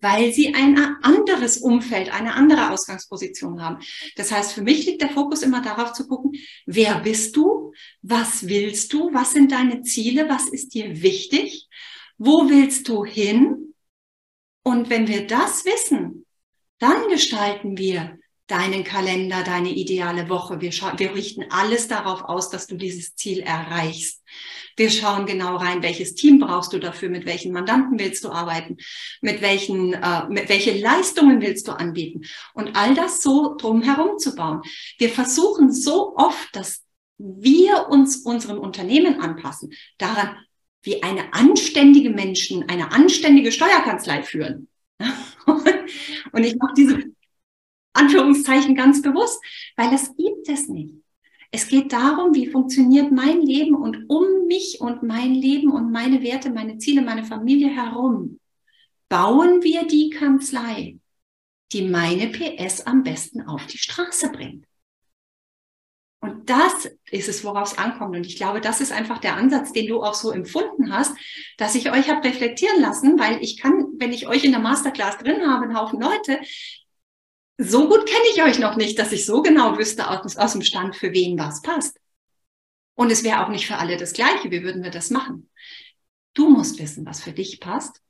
weil 0.00 0.32
sie 0.32 0.54
ein 0.54 0.78
anderes 1.02 1.58
Umfeld, 1.58 2.12
eine 2.12 2.34
andere 2.34 2.70
Ausgangsposition 2.70 3.62
haben. 3.62 3.82
Das 4.16 4.30
heißt, 4.30 4.52
für 4.52 4.62
mich 4.62 4.86
liegt 4.86 5.02
der 5.02 5.10
Fokus 5.10 5.42
immer 5.42 5.60
darauf 5.60 5.92
zu 5.92 6.06
gucken, 6.06 6.32
wer 6.66 7.00
bist 7.00 7.36
du? 7.36 7.72
Was 8.02 8.48
willst 8.48 8.92
du? 8.92 9.12
Was 9.12 9.32
sind 9.32 9.52
deine 9.52 9.82
Ziele? 9.82 10.28
Was 10.28 10.48
ist 10.48 10.74
dir 10.74 11.02
wichtig? 11.02 11.68
Wo 12.16 12.48
willst 12.48 12.88
du 12.88 13.04
hin? 13.04 13.74
Und 14.62 14.90
wenn 14.90 15.08
wir 15.08 15.26
das 15.26 15.64
wissen, 15.64 16.26
dann 16.78 17.08
gestalten 17.08 17.78
wir 17.78 18.17
deinen 18.48 18.82
Kalender, 18.82 19.44
deine 19.44 19.70
ideale 19.70 20.28
Woche. 20.28 20.60
Wir, 20.60 20.72
wir 20.72 21.14
richten 21.14 21.44
alles 21.50 21.86
darauf 21.86 22.22
aus, 22.22 22.50
dass 22.50 22.66
du 22.66 22.76
dieses 22.76 23.14
Ziel 23.14 23.40
erreichst. 23.40 24.24
Wir 24.76 24.90
schauen 24.90 25.26
genau 25.26 25.56
rein, 25.56 25.82
welches 25.82 26.14
Team 26.14 26.38
brauchst 26.38 26.72
du 26.72 26.78
dafür, 26.78 27.10
mit 27.10 27.26
welchen 27.26 27.52
Mandanten 27.52 27.98
willst 27.98 28.24
du 28.24 28.30
arbeiten, 28.30 28.78
mit 29.20 29.42
welchen, 29.42 29.92
äh, 29.92 30.28
mit 30.28 30.48
welche 30.48 30.78
Leistungen 30.78 31.40
willst 31.40 31.68
du 31.68 31.72
anbieten 31.72 32.22
und 32.54 32.74
all 32.76 32.94
das 32.94 33.22
so 33.22 33.56
drumherum 33.56 34.18
zu 34.18 34.34
bauen. 34.34 34.62
Wir 34.98 35.10
versuchen 35.10 35.72
so 35.72 36.16
oft, 36.16 36.48
dass 36.54 36.84
wir 37.18 37.88
uns 37.90 38.18
unserem 38.18 38.58
Unternehmen 38.58 39.20
anpassen, 39.20 39.72
daran, 39.98 40.36
wie 40.82 41.02
eine 41.02 41.34
anständige 41.34 42.10
Menschen, 42.10 42.68
eine 42.68 42.92
anständige 42.92 43.52
Steuerkanzlei 43.52 44.22
führen. 44.22 44.68
Und 46.32 46.44
ich 46.44 46.56
mache 46.56 46.74
diese 46.76 47.02
Anführungszeichen 47.98 48.74
ganz 48.74 49.02
bewusst, 49.02 49.42
weil 49.76 49.90
das 49.90 50.14
gibt 50.16 50.48
es 50.48 50.68
nicht. 50.68 50.94
Es 51.50 51.68
geht 51.68 51.92
darum, 51.92 52.34
wie 52.34 52.46
funktioniert 52.46 53.10
mein 53.10 53.40
Leben 53.40 53.74
und 53.74 54.08
um 54.08 54.46
mich 54.46 54.80
und 54.80 55.02
mein 55.02 55.34
Leben 55.34 55.70
und 55.70 55.90
meine 55.90 56.22
Werte, 56.22 56.50
meine 56.50 56.78
Ziele, 56.78 57.02
meine 57.02 57.24
Familie 57.24 57.68
herum 57.68 58.38
bauen 59.08 59.62
wir 59.62 59.86
die 59.86 60.10
Kanzlei, 60.10 60.98
die 61.72 61.82
meine 61.82 62.28
PS 62.28 62.82
am 62.82 63.02
besten 63.02 63.42
auf 63.42 63.66
die 63.66 63.78
Straße 63.78 64.30
bringt. 64.30 64.66
Und 66.20 66.50
das 66.50 66.90
ist 67.10 67.28
es, 67.28 67.44
worauf 67.44 67.72
es 67.72 67.78
ankommt. 67.78 68.16
Und 68.16 68.26
ich 68.26 68.36
glaube, 68.36 68.60
das 68.60 68.80
ist 68.80 68.92
einfach 68.92 69.18
der 69.18 69.36
Ansatz, 69.36 69.72
den 69.72 69.86
du 69.86 70.02
auch 70.02 70.14
so 70.14 70.32
empfunden 70.32 70.92
hast, 70.92 71.16
dass 71.58 71.76
ich 71.76 71.92
euch 71.92 72.10
habe 72.10 72.26
reflektieren 72.26 72.80
lassen, 72.80 73.18
weil 73.18 73.40
ich 73.40 73.56
kann, 73.56 73.86
wenn 73.98 74.12
ich 74.12 74.26
euch 74.26 74.44
in 74.44 74.50
der 74.50 74.60
Masterclass 74.60 75.18
drin 75.18 75.48
habe, 75.48 75.64
einen 75.64 75.78
Haufen 75.78 76.00
Leute, 76.00 76.40
so 77.58 77.88
gut 77.88 78.06
kenne 78.06 78.24
ich 78.32 78.42
euch 78.42 78.58
noch 78.60 78.76
nicht, 78.76 78.98
dass 78.98 79.12
ich 79.12 79.26
so 79.26 79.42
genau 79.42 79.76
wüsste 79.76 80.08
aus, 80.08 80.36
aus 80.36 80.52
dem 80.52 80.62
Stand, 80.62 80.94
für 80.94 81.12
wen 81.12 81.38
was 81.38 81.60
passt. 81.60 81.98
Und 82.94 83.10
es 83.10 83.24
wäre 83.24 83.44
auch 83.44 83.48
nicht 83.48 83.66
für 83.66 83.76
alle 83.76 83.96
das 83.96 84.12
Gleiche. 84.12 84.50
Wie 84.50 84.62
würden 84.62 84.82
wir 84.82 84.90
das 84.90 85.10
machen? 85.10 85.50
Du 86.34 86.48
musst 86.48 86.78
wissen, 86.78 87.04
was 87.04 87.20
für 87.20 87.32
dich 87.32 87.60
passt. 87.60 88.00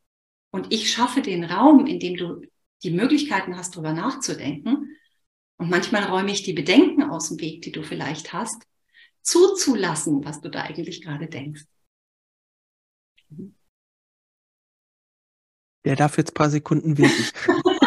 Und 0.51 0.73
ich 0.73 0.91
schaffe 0.91 1.23
den 1.23 1.45
Raum, 1.45 1.87
in 1.87 1.99
dem 1.99 2.17
du 2.17 2.43
die 2.83 2.91
Möglichkeiten 2.91 3.57
hast, 3.57 3.75
darüber 3.75 3.93
nachzudenken. 3.93 4.97
Und 5.57 5.71
manchmal 5.71 6.05
räume 6.05 6.31
ich 6.31 6.43
die 6.43 6.53
Bedenken 6.53 7.03
aus 7.03 7.29
dem 7.29 7.41
Weg, 7.41 7.63
die 7.63 7.73
du 7.73 7.83
vielleicht 7.83 8.33
hast, 8.33 8.63
zuzulassen, 9.23 10.25
was 10.25 10.41
du 10.41 10.51
da 10.51 10.63
eigentlich 10.63 11.03
gerade 11.03 11.27
denkst. 11.27 11.65
Der 15.85 15.97
darf 15.97 16.17
jetzt 16.19 16.31
ein 16.31 16.35
paar 16.35 16.51
Sekunden 16.51 16.97
winken. 16.97 17.25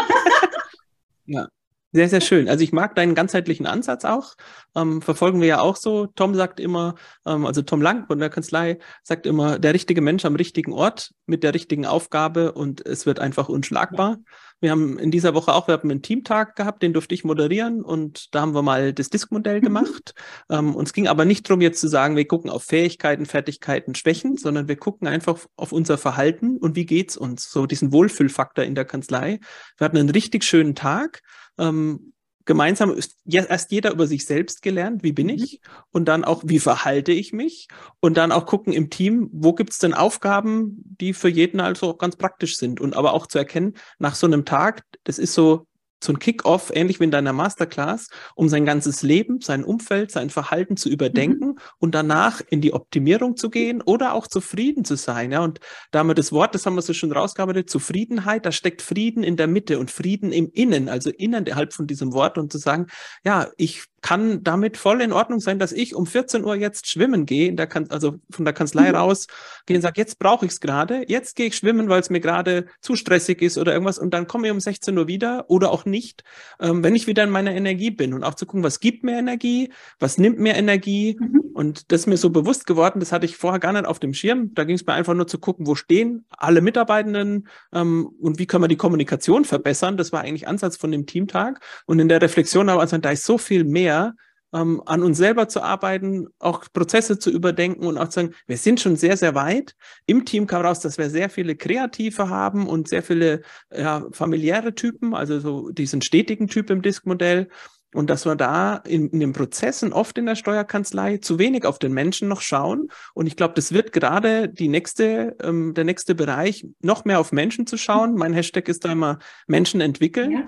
ja. 1.32 1.61
Sehr, 1.94 2.08
sehr 2.08 2.22
schön. 2.22 2.48
Also 2.48 2.64
ich 2.64 2.72
mag 2.72 2.96
deinen 2.96 3.16
ganzheitlichen 3.16 3.66
Ansatz 3.66 4.06
auch. 4.06 4.36
Ähm, 4.76 5.02
verfolgen 5.02 5.42
wir 5.42 5.48
ja 5.48 5.60
auch 5.60 5.76
so. 5.76 6.08
Tom 6.08 6.36
sagt 6.36 6.62
immer, 6.62 6.96
ähm, 7.26 7.46
also 7.46 7.62
Tom 7.64 7.82
Lang 7.82 8.08
von 8.08 8.18
der 8.18 8.30
Kanzlei 8.30 8.78
sagt 9.04 9.26
immer, 9.26 9.60
der 9.60 9.74
richtige 9.74 10.00
Mensch 10.00 10.24
am 10.24 10.36
richtigen 10.36 10.72
Ort 10.72 11.12
mit 11.26 11.44
der 11.44 11.54
richtigen 11.54 11.86
Aufgabe 11.86 12.54
und 12.54 12.86
es 12.86 13.06
wird 13.06 13.20
einfach 13.20 13.50
unschlagbar. 13.50 14.20
Wir 14.62 14.72
haben 14.72 15.00
in 15.00 15.10
dieser 15.10 15.34
Woche 15.34 15.54
auch, 15.54 15.68
wir 15.68 15.74
haben 15.74 15.90
einen 15.90 16.04
Teamtag 16.04 16.56
gehabt, 16.56 16.84
den 16.84 16.94
durfte 16.94 17.16
ich 17.16 17.24
moderieren 17.24 17.84
und 17.84 18.34
da 18.34 18.42
haben 18.42 18.54
wir 18.54 18.62
mal 18.62 18.94
das 18.94 19.10
Disk-Modell 19.10 19.58
mhm. 19.58 19.64
gemacht. 19.64 20.14
Ähm, 20.50 20.76
uns 20.76 20.94
ging 20.94 21.08
aber 21.08 21.26
nicht 21.26 21.50
darum, 21.50 21.62
jetzt 21.62 21.82
zu 21.82 21.90
sagen, 21.90 22.16
wir 22.16 22.26
gucken 22.26 22.52
auf 22.52 22.64
Fähigkeiten, 22.64 23.26
Fertigkeiten, 23.26 23.96
Schwächen, 23.96 24.38
sondern 24.38 24.68
wir 24.70 24.78
gucken 24.78 25.08
einfach 25.08 25.40
auf 25.58 25.72
unser 25.72 25.98
Verhalten 25.98 26.58
und 26.58 26.76
wie 26.76 26.86
geht's 26.86 27.18
uns, 27.18 27.52
so 27.52 27.66
diesen 27.66 27.92
Wohlfühlfaktor 27.92 28.64
in 28.64 28.76
der 28.76 28.86
Kanzlei. 28.86 29.40
Wir 29.78 29.86
hatten 29.86 29.98
einen 29.98 30.12
richtig 30.12 30.44
schönen 30.46 30.76
Tag 30.76 31.22
ähm, 31.58 32.14
gemeinsam 32.46 32.92
ist 32.92 33.18
erst 33.26 33.72
jeder 33.72 33.92
über 33.92 34.08
sich 34.08 34.26
selbst 34.26 34.62
gelernt, 34.62 35.04
wie 35.04 35.12
bin 35.12 35.28
mhm. 35.28 35.34
ich? 35.34 35.62
Und 35.92 36.06
dann 36.06 36.24
auch, 36.24 36.44
wie 36.46 36.60
verhalte 36.60 37.12
ich 37.12 37.34
mich? 37.34 37.68
Und 38.00 38.18
dann 38.18 38.32
auch 38.32 38.46
gucken 38.46 38.74
im 38.74 38.90
Team, 38.90 39.30
wo 39.32 39.54
gibt 39.54 39.72
es 39.72 39.80
denn 39.80 39.94
Aufgaben, 39.94 40.78
die 41.00 41.14
für 41.14 41.30
jeden 41.30 41.60
also 41.60 41.92
auch 41.92 41.98
ganz 41.98 42.16
praktisch 42.16 42.58
sind? 42.58 42.82
Und 42.82 42.96
aber 42.96 43.14
auch 43.14 43.28
zu 43.28 43.38
erkennen, 43.38 43.76
nach 44.00 44.16
so 44.16 44.28
einem 44.28 44.46
Tag, 44.46 44.84
das 45.04 45.20
ist 45.20 45.34
so 45.34 45.68
so 46.04 46.14
ein 46.14 46.20
Kick-off, 46.20 46.72
ähnlich 46.74 47.00
wie 47.00 47.06
in 47.06 47.12
deiner 47.12 47.34
Masterclass, 47.34 48.10
um 48.36 48.50
sein 48.50 48.66
ganzes 48.66 49.02
Leben, 49.04 49.42
sein 49.42 49.64
Umfeld, 49.64 50.12
sein 50.12 50.30
Verhalten 50.30 50.78
zu 50.78 50.90
überdenken 50.90 51.48
mhm. 51.48 51.60
und 51.80 51.96
danach 51.96 52.42
in 52.50 52.62
die 52.62 52.74
Optimierung 52.74 53.38
zu 53.38 53.50
gehen 53.50 53.82
oder 53.82 54.14
auch 54.14 54.28
zufrieden 54.28 54.84
zu 54.86 54.96
sein. 54.96 55.32
Ja, 55.32 55.42
und 55.42 55.60
damit 55.92 56.18
das 56.18 56.32
Wort, 56.32 56.56
das 56.56 56.66
haben 56.66 56.76
wir 56.76 56.82
so 56.82 56.94
schon 56.94 57.12
rausgearbeitet, 57.12 57.70
Zufriedenheit, 57.70 58.46
da 58.46 58.52
steckt 58.52 58.82
Frieden 58.82 59.24
in 59.24 59.38
der 59.38 59.48
Mitte 59.48 59.80
und 59.80 59.92
Frieden 59.92 60.32
im 60.32 60.50
Innen, 60.52 60.90
also 60.90 61.10
innerhalb 61.10 61.74
von 61.74 61.88
diesem 61.88 62.14
Wort 62.14 62.38
und 62.38 62.52
zu 62.52 62.58
sagen, 62.58 62.88
ja, 63.24 63.48
ich 63.58 63.86
kann 64.02 64.44
damit 64.44 64.78
voll 64.78 65.02
in 65.02 65.14
Ordnung 65.14 65.40
sein, 65.40 65.60
dass 65.60 65.72
ich 65.72 65.96
um 65.96 66.08
14 66.08 66.44
Uhr 66.44 66.56
jetzt 66.56 66.90
schwimmen 66.90 67.26
gehe, 67.26 67.48
in 67.48 67.56
der 67.56 67.68
kan 67.68 67.90
also 67.92 68.16
von 68.32 68.46
der 68.46 68.54
Kanzlei 68.54 68.90
mhm. 68.90 68.96
raus, 68.96 69.28
gehe 69.66 69.78
und 69.78 69.82
sage, 69.82 70.02
jetzt 70.02 70.18
brauche 70.18 70.46
ich 70.46 70.54
es 70.54 70.60
gerade, 70.60 71.04
jetzt 71.08 71.36
gehe 71.36 71.48
ich 71.48 71.56
schwimmen, 71.56 71.88
weil 71.88 72.02
es 72.02 72.10
mir 72.10 72.20
gerade 72.20 72.66
zu 72.82 72.96
stressig 72.96 73.42
ist 73.42 73.58
oder 73.58 73.74
irgendwas 73.74 74.00
und 74.00 74.14
dann 74.14 74.28
komme 74.28 74.48
ich 74.48 74.54
um 74.54 74.60
16 74.60 74.98
Uhr 74.98 75.08
wieder 75.08 75.46
oder 75.50 75.72
auch 75.72 75.86
nicht, 75.86 76.24
ähm, 76.60 76.84
wenn 76.84 76.96
ich 76.96 77.06
wieder 77.06 77.24
in 77.24 77.30
meiner 77.30 77.54
Energie 77.54 77.92
bin 77.92 78.14
und 78.14 78.24
auch 78.24 78.34
zu 78.34 78.46
gucken, 78.46 78.64
was 78.64 78.80
gibt 78.80 79.04
mir 79.04 79.18
Energie, 79.18 79.72
was 80.00 80.18
nimmt 80.18 80.40
mir 80.40 80.56
Energie 80.56 81.18
mhm. 81.20 81.42
und 81.54 81.92
das 81.92 82.02
ist 82.02 82.08
mir 82.08 82.18
so 82.18 82.32
bewusst 82.32 82.66
geworden, 82.66 83.00
das 83.00 83.12
hatte 83.12 83.26
ich 83.26 83.38
vorher 83.38 83.60
gar 83.60 83.74
nicht 83.74 83.86
auf 83.86 84.00
dem 84.00 84.16
Schirm, 84.16 84.54
da 84.56 84.64
ging 84.64 84.76
es 84.76 84.86
mir 84.86 84.94
einfach 84.94 85.14
nur 85.14 85.28
zu 85.28 85.38
gucken, 85.38 85.68
wo 85.68 85.76
stehen 85.76 86.26
alle 86.30 86.62
Mitarbeitenden 86.62 87.48
ähm, 87.72 88.10
und 88.20 88.40
wie 88.40 88.48
können 88.48 88.64
wir 88.64 88.68
die 88.68 88.78
Kommunikation 88.78 89.46
verbessern, 89.46 89.96
das 89.96 90.12
war 90.12 90.22
eigentlich 90.22 90.48
Ansatz 90.48 90.76
von 90.76 90.92
dem 90.92 91.06
Teamtag 91.06 91.60
und 91.86 92.00
in 92.00 92.10
der 92.10 92.22
Reflexion 92.22 92.68
aber, 92.68 92.82
also, 92.82 92.98
da 92.98 93.12
ist 93.12 93.26
so 93.26 93.38
viel 93.38 93.64
mehr 93.64 93.91
mehr, 93.92 94.16
ähm, 94.54 94.82
an 94.86 95.04
uns 95.04 95.18
selber 95.18 95.48
zu 95.48 95.62
arbeiten, 95.62 96.28
auch 96.40 96.66
Prozesse 96.74 97.18
zu 97.20 97.30
überdenken 97.30 97.86
und 97.86 97.98
auch 97.98 98.10
zu 98.10 98.22
sagen, 98.22 98.34
wir 98.48 98.58
sind 98.58 98.80
schon 98.82 98.96
sehr, 98.98 99.18
sehr 99.18 99.36
weit. 99.36 99.76
Im 100.06 100.26
Team 100.26 100.48
kam 100.48 100.66
raus, 100.66 100.82
dass 100.82 100.98
wir 100.98 101.10
sehr 101.10 101.30
viele 101.30 101.56
Kreative 101.56 102.30
haben 102.30 102.68
und 102.68 102.90
sehr 102.90 103.04
viele 103.04 103.42
ja, 103.74 104.06
familiäre 104.12 104.76
Typen, 104.76 105.14
also 105.14 105.40
so 105.40 105.70
diesen 105.70 106.02
stetigen 106.02 106.48
Typ 106.48 106.70
im 106.70 106.82
Disk-Modell. 106.82 107.48
Und 107.94 108.10
dass 108.10 108.26
wir 108.26 108.38
da 108.38 108.78
in, 108.78 109.10
in, 109.10 109.20
den 109.20 109.34
Prozessen 109.34 109.92
oft 109.92 110.18
in 110.18 110.26
der 110.26 110.38
Steuerkanzlei 110.38 111.18
zu 111.18 111.40
wenig 111.40 111.66
auf 111.66 111.78
den 111.78 111.92
Menschen 111.92 112.30
noch 112.30 112.40
schauen. 112.40 112.88
Und 113.14 113.28
ich 113.28 113.36
glaube, 113.36 113.54
das 113.56 113.74
wird 113.74 113.92
gerade 113.92 114.48
die 114.48 114.70
nächste, 114.70 115.36
ähm, 115.44 115.74
der 115.74 115.84
nächste 115.84 116.16
Bereich, 116.16 116.66
noch 116.82 117.04
mehr 117.04 117.20
auf 117.20 117.34
Menschen 117.34 117.68
zu 117.68 117.76
schauen. 117.76 118.16
Mein 118.16 118.32
Hashtag 118.32 118.70
ist 118.70 118.86
da 118.86 118.94
immer 118.94 119.20
Menschen 119.46 119.82
entwickeln. 119.82 120.32
Ja. 120.32 120.46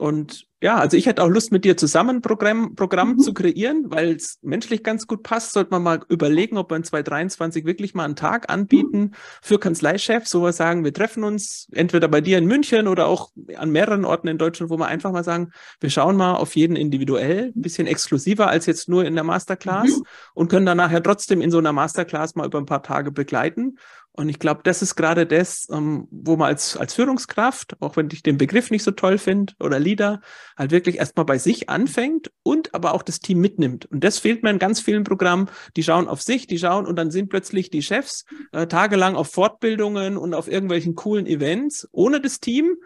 Und 0.00 0.46
ja, 0.62 0.78
also 0.78 0.96
ich 0.96 1.04
hätte 1.04 1.22
auch 1.22 1.28
Lust, 1.28 1.52
mit 1.52 1.66
dir 1.66 1.76
zusammen 1.76 2.16
ein 2.16 2.22
Programm, 2.22 2.74
Programm 2.74 3.12
mhm. 3.12 3.18
zu 3.18 3.34
kreieren, 3.34 3.84
weil 3.88 4.12
es 4.12 4.38
menschlich 4.40 4.82
ganz 4.82 5.06
gut 5.06 5.22
passt. 5.22 5.52
Sollte 5.52 5.72
man 5.72 5.82
mal 5.82 6.00
überlegen, 6.08 6.56
ob 6.56 6.70
wir 6.70 6.76
in 6.76 6.84
2023 6.84 7.66
wirklich 7.66 7.94
mal 7.94 8.06
einen 8.06 8.16
Tag 8.16 8.50
anbieten 8.50 8.98
mhm. 8.98 9.10
für 9.42 9.58
Kanzleichefs, 9.58 10.34
wo 10.34 10.40
wir 10.42 10.54
sagen, 10.54 10.84
wir 10.84 10.94
treffen 10.94 11.22
uns 11.22 11.68
entweder 11.72 12.08
bei 12.08 12.22
dir 12.22 12.38
in 12.38 12.46
München 12.46 12.88
oder 12.88 13.08
auch 13.08 13.30
an 13.56 13.70
mehreren 13.72 14.06
Orten 14.06 14.28
in 14.28 14.38
Deutschland, 14.38 14.70
wo 14.70 14.78
wir 14.78 14.86
einfach 14.86 15.12
mal 15.12 15.22
sagen, 15.22 15.50
wir 15.80 15.90
schauen 15.90 16.16
mal 16.16 16.34
auf 16.36 16.56
jeden 16.56 16.76
individuell, 16.76 17.52
ein 17.54 17.60
bisschen 17.60 17.86
exklusiver 17.86 18.48
als 18.48 18.64
jetzt 18.64 18.88
nur 18.88 19.04
in 19.04 19.14
der 19.14 19.24
Masterclass 19.24 19.98
mhm. 19.98 20.04
und 20.32 20.50
können 20.50 20.64
dann 20.64 20.78
nachher 20.78 21.02
trotzdem 21.02 21.42
in 21.42 21.50
so 21.50 21.58
einer 21.58 21.74
Masterclass 21.74 22.36
mal 22.36 22.46
über 22.46 22.56
ein 22.58 22.66
paar 22.66 22.82
Tage 22.82 23.12
begleiten 23.12 23.76
und 24.12 24.28
ich 24.28 24.38
glaube, 24.38 24.60
das 24.64 24.82
ist 24.82 24.96
gerade 24.96 25.24
das, 25.24 25.68
ähm, 25.70 26.08
wo 26.10 26.36
man 26.36 26.48
als, 26.48 26.76
als 26.76 26.94
Führungskraft, 26.94 27.76
auch 27.80 27.96
wenn 27.96 28.08
ich 28.12 28.22
den 28.22 28.38
Begriff 28.38 28.70
nicht 28.70 28.82
so 28.82 28.90
toll 28.90 29.18
finde, 29.18 29.54
oder 29.60 29.78
Leader, 29.78 30.20
halt 30.56 30.72
wirklich 30.72 30.98
erstmal 30.98 31.24
bei 31.24 31.38
sich 31.38 31.68
anfängt 31.68 32.30
und 32.42 32.74
aber 32.74 32.92
auch 32.92 33.02
das 33.02 33.20
Team 33.20 33.40
mitnimmt. 33.40 33.86
Und 33.86 34.02
das 34.02 34.18
fehlt 34.18 34.42
mir 34.42 34.50
in 34.50 34.58
ganz 34.58 34.80
vielen 34.80 35.04
Programmen. 35.04 35.48
Die 35.76 35.84
schauen 35.84 36.08
auf 36.08 36.22
sich, 36.22 36.46
die 36.46 36.58
schauen 36.58 36.86
und 36.86 36.96
dann 36.96 37.10
sind 37.10 37.28
plötzlich 37.28 37.70
die 37.70 37.82
Chefs 37.82 38.24
äh, 38.52 38.66
tagelang 38.66 39.14
auf 39.14 39.30
Fortbildungen 39.30 40.16
und 40.16 40.34
auf 40.34 40.48
irgendwelchen 40.48 40.96
coolen 40.96 41.26
Events 41.26 41.88
ohne 41.92 42.20
das 42.20 42.40
Team. 42.40 42.76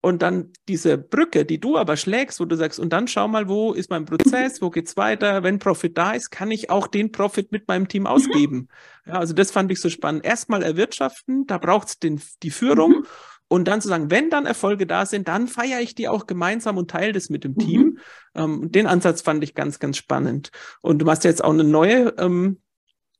Und 0.00 0.22
dann 0.22 0.52
diese 0.68 0.96
Brücke, 0.96 1.44
die 1.44 1.58
du 1.58 1.76
aber 1.76 1.96
schlägst, 1.96 2.38
wo 2.38 2.44
du 2.44 2.56
sagst, 2.56 2.78
und 2.78 2.92
dann 2.92 3.08
schau 3.08 3.26
mal, 3.26 3.48
wo 3.48 3.72
ist 3.72 3.90
mein 3.90 4.04
Prozess, 4.04 4.62
wo 4.62 4.70
geht's 4.70 4.96
weiter? 4.96 5.42
Wenn 5.42 5.58
Profit 5.58 5.98
da 5.98 6.12
ist, 6.12 6.30
kann 6.30 6.52
ich 6.52 6.70
auch 6.70 6.86
den 6.86 7.10
Profit 7.10 7.50
mit 7.50 7.66
meinem 7.66 7.88
Team 7.88 8.06
ausgeben. 8.06 8.68
Ja, 9.06 9.14
also 9.14 9.34
das 9.34 9.50
fand 9.50 9.72
ich 9.72 9.80
so 9.80 9.88
spannend. 9.88 10.24
Erstmal 10.24 10.62
erwirtschaften, 10.62 11.46
da 11.46 11.58
braucht's 11.58 11.98
den, 11.98 12.20
die 12.42 12.50
Führung. 12.50 12.90
Mhm. 12.90 13.06
Und 13.48 13.66
dann 13.66 13.80
zu 13.80 13.88
sagen, 13.88 14.10
wenn 14.10 14.28
dann 14.28 14.44
Erfolge 14.44 14.86
da 14.86 15.06
sind, 15.06 15.26
dann 15.26 15.48
feiere 15.48 15.80
ich 15.80 15.94
die 15.94 16.08
auch 16.08 16.26
gemeinsam 16.26 16.76
und 16.76 16.90
teile 16.90 17.12
das 17.12 17.30
mit 17.30 17.42
dem 17.44 17.52
mhm. 17.52 17.58
Team. 17.58 17.98
Ähm, 18.34 18.70
den 18.70 18.86
Ansatz 18.86 19.22
fand 19.22 19.42
ich 19.42 19.54
ganz, 19.54 19.78
ganz 19.78 19.96
spannend. 19.96 20.50
Und 20.82 20.98
du 20.98 21.06
machst 21.06 21.24
jetzt 21.24 21.42
auch 21.42 21.52
eine 21.52 21.64
neue 21.64 22.14
ähm, 22.18 22.58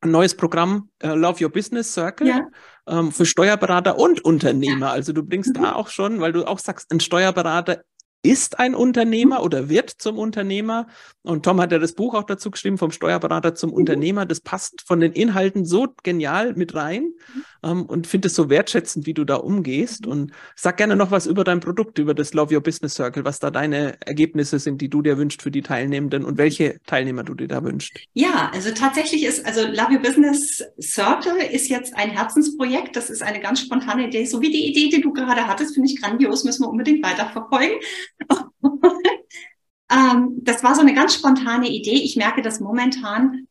ein 0.01 0.11
neues 0.11 0.37
Programm, 0.37 0.91
uh, 1.03 1.09
Love 1.09 1.45
Your 1.45 1.51
Business 1.51 1.93
Circle, 1.93 2.29
ja. 2.29 2.47
Ähm, 2.89 3.13
für 3.13 3.27
Steuerberater 3.27 3.99
und 3.99 4.25
Unternehmer. 4.25 4.91
Also 4.91 5.13
du 5.13 5.23
bringst 5.23 5.57
mhm. 5.57 5.63
da 5.63 5.73
auch 5.75 5.89
schon, 5.89 6.21
weil 6.21 6.33
du 6.33 6.47
auch 6.47 6.59
sagst, 6.59 6.91
ein 6.93 7.01
Steuerberater 7.01 7.83
ist 8.23 8.59
ein 8.59 8.75
Unternehmer 8.75 9.39
mhm. 9.39 9.45
oder 9.45 9.69
wird 9.69 9.91
zum 9.91 10.19
Unternehmer. 10.19 10.89
Und 11.23 11.45
Tom 11.45 11.61
hat 11.61 11.73
ja 11.73 11.79
das 11.79 11.93
Buch 11.93 12.15
auch 12.15 12.25
dazu 12.25 12.51
geschrieben, 12.51 12.79
vom 12.79 12.91
Steuerberater 12.91 13.55
zum 13.55 13.71
mhm. 13.71 13.77
Unternehmer. 13.77 14.27
Das 14.27 14.41
passt 14.41 14.83
von 14.87 15.01
den 15.01 15.13
Inhalten 15.13 15.65
so 15.65 15.89
genial 16.03 16.55
mit 16.55 16.75
rein 16.75 17.13
mhm. 17.35 17.45
ähm, 17.63 17.87
und 17.87 18.07
finde 18.07 18.29
es 18.29 18.35
so 18.35 18.51
wertschätzend, 18.51 19.07
wie 19.07 19.15
du 19.15 19.25
da 19.25 19.37
umgehst. 19.37 20.07
Und 20.07 20.33
sag 20.57 20.79
gerne 20.79 20.97
noch 20.97 21.11
was 21.11 21.27
über 21.27 21.45
dein 21.45 21.61
Produkt, 21.61 21.99
über 21.99 22.15
das 22.15 22.35
Love 22.35 22.55
Your 22.55 22.63
Business 22.63 22.95
Circle, 22.95 23.25
was 23.25 23.39
da 23.39 23.51
deine 23.51 23.97
Ergebnisse 24.05 24.59
sind, 24.59 24.81
die 24.81 24.91
du 24.91 25.01
dir 25.01 25.17
wünschst 25.17 25.43
für 25.43 25.53
die 25.53 25.63
Teilnehmenden 25.63 26.25
und 26.25 26.39
welche 26.39 26.81
Teilnehmer 26.87 27.23
du 27.23 27.35
dir 27.35 27.49
da 27.49 27.63
wünschst. 27.63 28.01
Ja, 28.15 28.51
also 28.53 28.71
tatsächlich 28.73 29.25
ist, 29.25 29.47
also 29.47 29.61
Love 29.61 29.93
Your 29.93 30.03
Business 30.03 30.65
Circle 30.81 31.37
ist 31.53 31.69
jetzt 31.69 31.95
ein 31.97 32.11
Herzensprojekt. 32.11 32.97
Das 32.97 33.11
ist 33.11 33.23
eine 33.23 33.39
ganz 33.39 33.61
spontane 33.61 34.09
Idee. 34.09 34.25
So 34.25 34.43
wie 34.43 34.51
die 34.51 34.67
Idee, 34.67 34.97
die 34.97 35.01
du 35.01 35.13
gerade 35.13 35.47
hattest, 35.47 35.75
finde 35.75 35.89
ich 35.89 36.01
grandios, 36.01 36.43
müssen 36.43 36.65
wir 36.65 36.69
unbedingt 36.69 37.05
weiterverfolgen. 37.05 37.79
ähm, 39.91 40.39
das 40.43 40.63
war 40.63 40.75
so 40.75 40.81
eine 40.81 40.95
ganz 40.95 41.15
spontane 41.15 41.69
Idee. 41.69 42.03
Ich 42.03 42.17
merke, 42.17 42.43
dass 42.43 42.61
momentan 42.61 43.47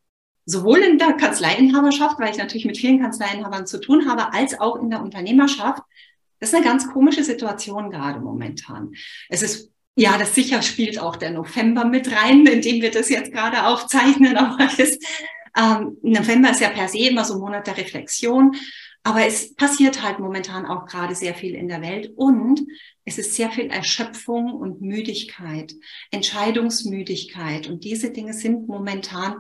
sowohl 0.46 0.80
in 0.80 0.98
der 0.98 1.14
Kanzleiinhaberschaft, 1.14 2.20
weil 2.20 2.32
ich 2.32 2.38
natürlich 2.38 2.66
mit 2.66 2.78
vielen 2.78 3.02
Kanzleiinhabern 3.02 3.68
zu 3.68 3.80
tun 3.80 4.10
habe, 4.10 4.34
als 4.34 4.60
auch 4.60 4.78
in 4.78 4.90
der 4.90 5.02
Unternehmerschaft, 5.02 5.84
das 6.40 6.50
ist 6.50 6.56
eine 6.56 6.66
ganz 6.66 6.88
komische 6.88 7.24
Situation 7.24 7.90
gerade 7.90 8.20
momentan. 8.20 8.94
Es 9.30 9.42
ist 9.42 9.72
ja, 10.00 10.16
das 10.20 10.36
sicher 10.36 10.62
spielt 10.62 11.00
auch 11.00 11.16
der 11.16 11.32
November 11.32 11.84
mit 11.84 12.12
rein, 12.12 12.46
in 12.46 12.62
dem 12.62 12.84
wir 12.84 12.92
das 12.92 13.10
jetzt 13.10 13.32
gerade 13.32 13.66
aufzeichnen. 13.66 14.38
Aber 14.38 14.70
das, 14.78 15.00
ähm, 15.58 15.98
November 16.04 16.52
ist 16.52 16.62
ja 16.62 16.70
per 16.70 16.88
se 16.88 17.00
immer 17.00 17.26
so 17.26 17.34
ein 17.34 17.40
Monat 17.40 17.66
der 17.66 17.78
Reflexion. 17.78 18.56
Aber 19.08 19.26
es 19.26 19.56
passiert 19.56 20.04
halt 20.04 20.20
momentan 20.20 20.66
auch 20.66 20.86
gerade 20.86 21.16
sehr 21.16 21.34
viel 21.34 21.56
in 21.56 21.70
der 21.70 21.82
Welt 21.82 22.12
und 22.18 22.68
es 23.06 23.18
ist 23.18 23.36
sehr 23.36 23.50
viel 23.50 23.68
Erschöpfung 23.68 24.52
und 24.52 24.82
Müdigkeit, 24.82 25.74
Entscheidungsmüdigkeit 26.12 27.68
und 27.68 27.86
diese 27.86 28.12
Dinge 28.12 28.34
sind 28.34 28.68
momentan 28.68 29.40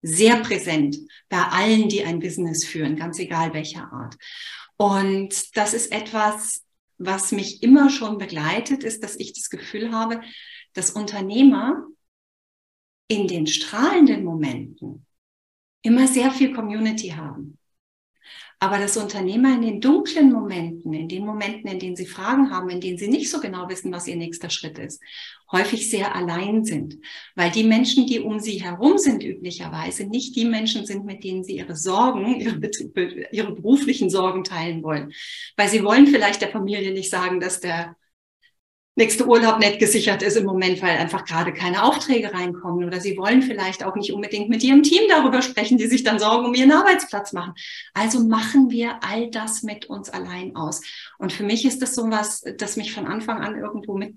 sehr 0.00 0.38
präsent 0.38 0.96
bei 1.28 1.36
allen, 1.36 1.90
die 1.90 2.02
ein 2.02 2.18
Business 2.18 2.64
führen, 2.64 2.96
ganz 2.96 3.18
egal 3.18 3.52
welcher 3.52 3.92
Art. 3.92 4.16
Und 4.78 5.54
das 5.54 5.74
ist 5.74 5.92
etwas, 5.92 6.64
was 6.96 7.30
mich 7.30 7.62
immer 7.62 7.90
schon 7.90 8.16
begleitet, 8.16 8.84
ist, 8.84 9.04
dass 9.04 9.16
ich 9.16 9.34
das 9.34 9.50
Gefühl 9.50 9.92
habe, 9.92 10.22
dass 10.72 10.92
Unternehmer 10.92 11.86
in 13.08 13.28
den 13.28 13.46
strahlenden 13.46 14.24
Momenten 14.24 15.04
immer 15.82 16.08
sehr 16.08 16.30
viel 16.30 16.54
Community 16.54 17.08
haben 17.08 17.58
Aber 18.58 18.78
dass 18.78 18.96
Unternehmer 18.96 19.54
in 19.54 19.62
den 19.62 19.80
dunklen 19.80 20.32
Momenten, 20.32 20.92
in 20.94 21.08
den 21.08 21.26
Momenten, 21.26 21.70
in 21.70 21.78
denen 21.78 21.96
sie 21.96 22.06
Fragen 22.06 22.50
haben, 22.50 22.70
in 22.70 22.80
denen 22.80 22.98
sie 22.98 23.08
nicht 23.08 23.30
so 23.30 23.40
genau 23.40 23.68
wissen, 23.68 23.92
was 23.92 24.06
ihr 24.06 24.16
nächster 24.16 24.48
Schritt 24.48 24.78
ist, 24.78 25.02
häufig 25.52 25.90
sehr 25.90 26.14
allein 26.14 26.64
sind. 26.64 26.98
Weil 27.34 27.50
die 27.50 27.64
Menschen, 27.64 28.06
die 28.06 28.20
um 28.20 28.40
sie 28.40 28.62
herum 28.62 28.98
sind, 28.98 29.22
üblicherweise 29.22 30.06
nicht 30.06 30.36
die 30.36 30.44
Menschen 30.44 30.86
sind, 30.86 31.04
mit 31.04 31.24
denen 31.24 31.44
sie 31.44 31.56
ihre 31.56 31.76
Sorgen, 31.76 32.40
ihre, 32.40 32.58
ihre 33.32 33.54
beruflichen 33.54 34.08
Sorgen 34.08 34.44
teilen 34.44 34.82
wollen. 34.82 35.12
Weil 35.56 35.68
sie 35.68 35.84
wollen 35.84 36.06
vielleicht 36.06 36.40
der 36.40 36.50
Familie 36.50 36.92
nicht 36.92 37.10
sagen, 37.10 37.40
dass 37.40 37.60
der 37.60 37.96
nächste 38.96 39.26
Urlaub 39.26 39.58
nicht 39.58 39.78
gesichert 39.78 40.22
ist 40.22 40.36
im 40.36 40.44
Moment, 40.44 40.80
weil 40.80 40.96
einfach 40.98 41.24
gerade 41.24 41.52
keine 41.52 41.82
Aufträge 41.82 42.32
reinkommen 42.32 42.84
oder 42.84 43.00
sie 43.00 43.16
wollen 43.16 43.42
vielleicht 43.42 43.84
auch 43.84 43.96
nicht 43.96 44.12
unbedingt 44.12 44.48
mit 44.48 44.62
ihrem 44.62 44.82
Team 44.82 45.02
darüber 45.08 45.42
sprechen, 45.42 45.78
die 45.78 45.86
sich 45.86 46.04
dann 46.04 46.18
Sorgen 46.18 46.46
um 46.46 46.54
ihren 46.54 46.70
Arbeitsplatz 46.70 47.32
machen. 47.32 47.54
Also 47.92 48.24
machen 48.24 48.70
wir 48.70 49.00
all 49.02 49.30
das 49.30 49.62
mit 49.62 49.86
uns 49.86 50.10
allein 50.10 50.54
aus. 50.54 50.80
Und 51.18 51.32
für 51.32 51.42
mich 51.42 51.64
ist 51.64 51.82
das 51.82 51.94
so 51.94 52.10
was, 52.10 52.44
das 52.56 52.76
mich 52.76 52.92
von 52.92 53.06
Anfang 53.06 53.42
an 53.42 53.58
irgendwo 53.58 53.96
mit 53.96 54.14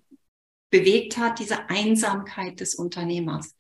bewegt 0.69 1.17
hat, 1.17 1.39
diese 1.39 1.69
Einsamkeit 1.69 2.59
des 2.59 2.75
Unternehmers. 2.75 3.55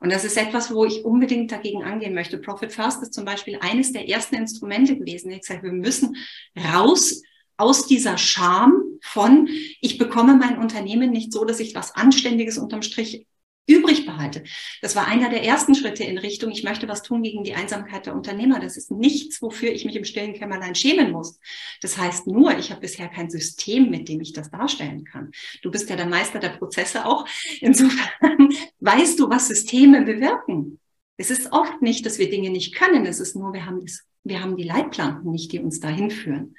Und 0.00 0.12
das 0.12 0.24
ist 0.24 0.36
etwas, 0.36 0.72
wo 0.72 0.84
ich 0.84 1.04
unbedingt 1.04 1.52
dagegen 1.52 1.84
angehen 1.84 2.14
möchte. 2.14 2.38
Profit 2.38 2.72
First 2.72 3.02
ist 3.02 3.14
zum 3.14 3.24
Beispiel 3.24 3.58
eines 3.60 3.92
der 3.92 4.08
ersten 4.08 4.36
Instrumente 4.36 4.96
gewesen. 4.96 5.30
Ich 5.30 5.44
sage, 5.44 5.62
wir 5.62 5.72
müssen 5.72 6.16
raus 6.56 7.22
aus 7.56 7.86
dieser 7.86 8.16
Scham 8.16 8.79
von, 9.02 9.48
ich 9.80 9.98
bekomme 9.98 10.36
mein 10.36 10.58
Unternehmen 10.58 11.10
nicht 11.10 11.32
so, 11.32 11.44
dass 11.44 11.60
ich 11.60 11.74
was 11.74 11.94
Anständiges 11.94 12.58
unterm 12.58 12.82
Strich 12.82 13.26
übrig 13.70 14.04
behalte. 14.04 14.42
Das 14.82 14.96
war 14.96 15.06
einer 15.06 15.30
der 15.30 15.44
ersten 15.44 15.74
Schritte 15.74 16.02
in 16.02 16.18
Richtung, 16.18 16.50
ich 16.50 16.64
möchte 16.64 16.88
was 16.88 17.02
tun 17.02 17.22
gegen 17.22 17.44
die 17.44 17.54
Einsamkeit 17.54 18.06
der 18.06 18.14
Unternehmer. 18.14 18.58
Das 18.58 18.76
ist 18.76 18.90
nichts, 18.90 19.40
wofür 19.40 19.70
ich 19.70 19.84
mich 19.84 19.96
im 19.96 20.04
stillen 20.04 20.34
Kämmerlein 20.34 20.74
schämen 20.74 21.12
muss. 21.12 21.38
Das 21.80 21.96
heißt 21.96 22.26
nur, 22.26 22.58
ich 22.58 22.70
habe 22.70 22.80
bisher 22.80 23.08
kein 23.08 23.30
System, 23.30 23.90
mit 23.90 24.08
dem 24.08 24.20
ich 24.20 24.32
das 24.32 24.50
darstellen 24.50 25.04
kann. 25.04 25.30
Du 25.62 25.70
bist 25.70 25.88
ja 25.88 25.96
der 25.96 26.06
Meister 26.06 26.40
der 26.40 26.50
Prozesse 26.50 27.06
auch. 27.06 27.26
Insofern 27.60 28.48
weißt 28.80 29.18
du, 29.20 29.30
was 29.30 29.48
Systeme 29.48 30.02
bewirken. 30.02 30.80
Es 31.16 31.30
ist 31.30 31.52
oft 31.52 31.80
nicht, 31.82 32.04
dass 32.06 32.18
wir 32.18 32.30
Dinge 32.30 32.50
nicht 32.50 32.74
können. 32.74 33.06
Es 33.06 33.20
ist 33.20 33.36
nur, 33.36 33.52
wir 33.52 33.66
haben, 33.66 33.80
das, 33.80 34.00
wir 34.24 34.42
haben 34.42 34.56
die 34.56 34.64
Leitplanken 34.64 35.30
nicht, 35.30 35.52
die 35.52 35.60
uns 35.60 35.78
dahin 35.78 36.10
führen. 36.10 36.56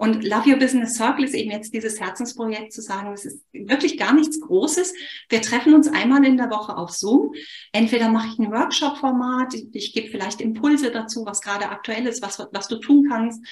Und 0.00 0.24
Love 0.24 0.48
Your 0.48 0.56
Business 0.56 0.94
Circle 0.94 1.26
ist 1.26 1.34
eben 1.34 1.50
jetzt 1.50 1.74
dieses 1.74 2.00
Herzensprojekt 2.00 2.72
zu 2.72 2.80
sagen, 2.80 3.12
es 3.12 3.26
ist 3.26 3.44
wirklich 3.52 3.98
gar 3.98 4.14
nichts 4.14 4.40
Großes. 4.40 4.94
Wir 5.28 5.42
treffen 5.42 5.74
uns 5.74 5.88
einmal 5.88 6.24
in 6.24 6.38
der 6.38 6.48
Woche 6.48 6.74
auf 6.78 6.88
Zoom. 6.90 7.34
Entweder 7.72 8.08
mache 8.08 8.28
ich 8.28 8.38
ein 8.38 8.50
Workshop-Format, 8.50 9.52
ich, 9.74 9.92
gebe 9.92 10.08
vielleicht 10.08 10.40
Impulse 10.40 10.90
dazu, 10.90 11.26
was 11.26 11.42
gerade 11.42 11.68
aktuell 11.68 12.06
ist, 12.06 12.22
was, 12.22 12.38
was 12.50 12.66
du 12.68 12.76
tun 12.76 13.08
kannst. 13.10 13.46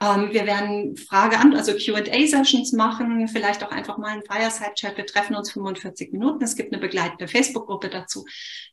Ähm, 0.00 0.30
wir 0.32 0.44
werden 0.44 0.96
Frage 0.96 1.38
an, 1.38 1.54
also 1.54 1.70
Q&A-Sessions 1.70 2.72
machen, 2.72 3.28
vielleicht 3.28 3.62
auch 3.62 3.70
einfach 3.70 3.96
mal 3.96 4.08
einen 4.08 4.24
Fireside-Chat. 4.24 4.96
Wir 4.96 5.06
treffen 5.06 5.36
uns 5.36 5.52
45 5.52 6.10
Minuten. 6.10 6.42
Es 6.42 6.56
gibt 6.56 6.72
eine 6.72 6.82
begleitende 6.82 7.28
Facebook-Gruppe 7.28 7.90
dazu. 7.90 8.24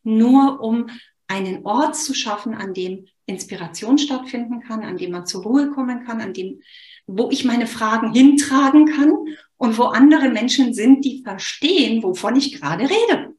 Nur 0.02 0.62
um 0.62 0.90
einen 1.28 1.64
Ort 1.64 1.96
zu 1.96 2.16
schaffen, 2.16 2.56
an 2.56 2.74
dem 2.74 3.06
Inspiration 3.28 4.00
stattfinden 4.00 4.62
kann, 4.62 4.82
an 4.82 4.98
dem 4.98 5.12
man 5.12 5.28
zur 5.28 5.44
Ruhe 5.44 5.70
kommen 5.70 6.04
kann, 6.08 6.22
an 6.22 6.34
dem 6.34 6.62
wo 7.10 7.30
ich 7.32 7.46
meine 7.46 7.68
Fragen 7.68 8.14
hintragen 8.14 8.86
kann 8.86 9.14
und 9.58 9.78
wo 9.78 9.84
andere 9.84 10.30
Menschen 10.30 10.74
sind, 10.74 11.04
die 11.04 11.24
verstehen, 11.24 12.04
wovon 12.04 12.36
ich 12.36 12.60
gerade 12.60 12.84
rede. 12.84 13.36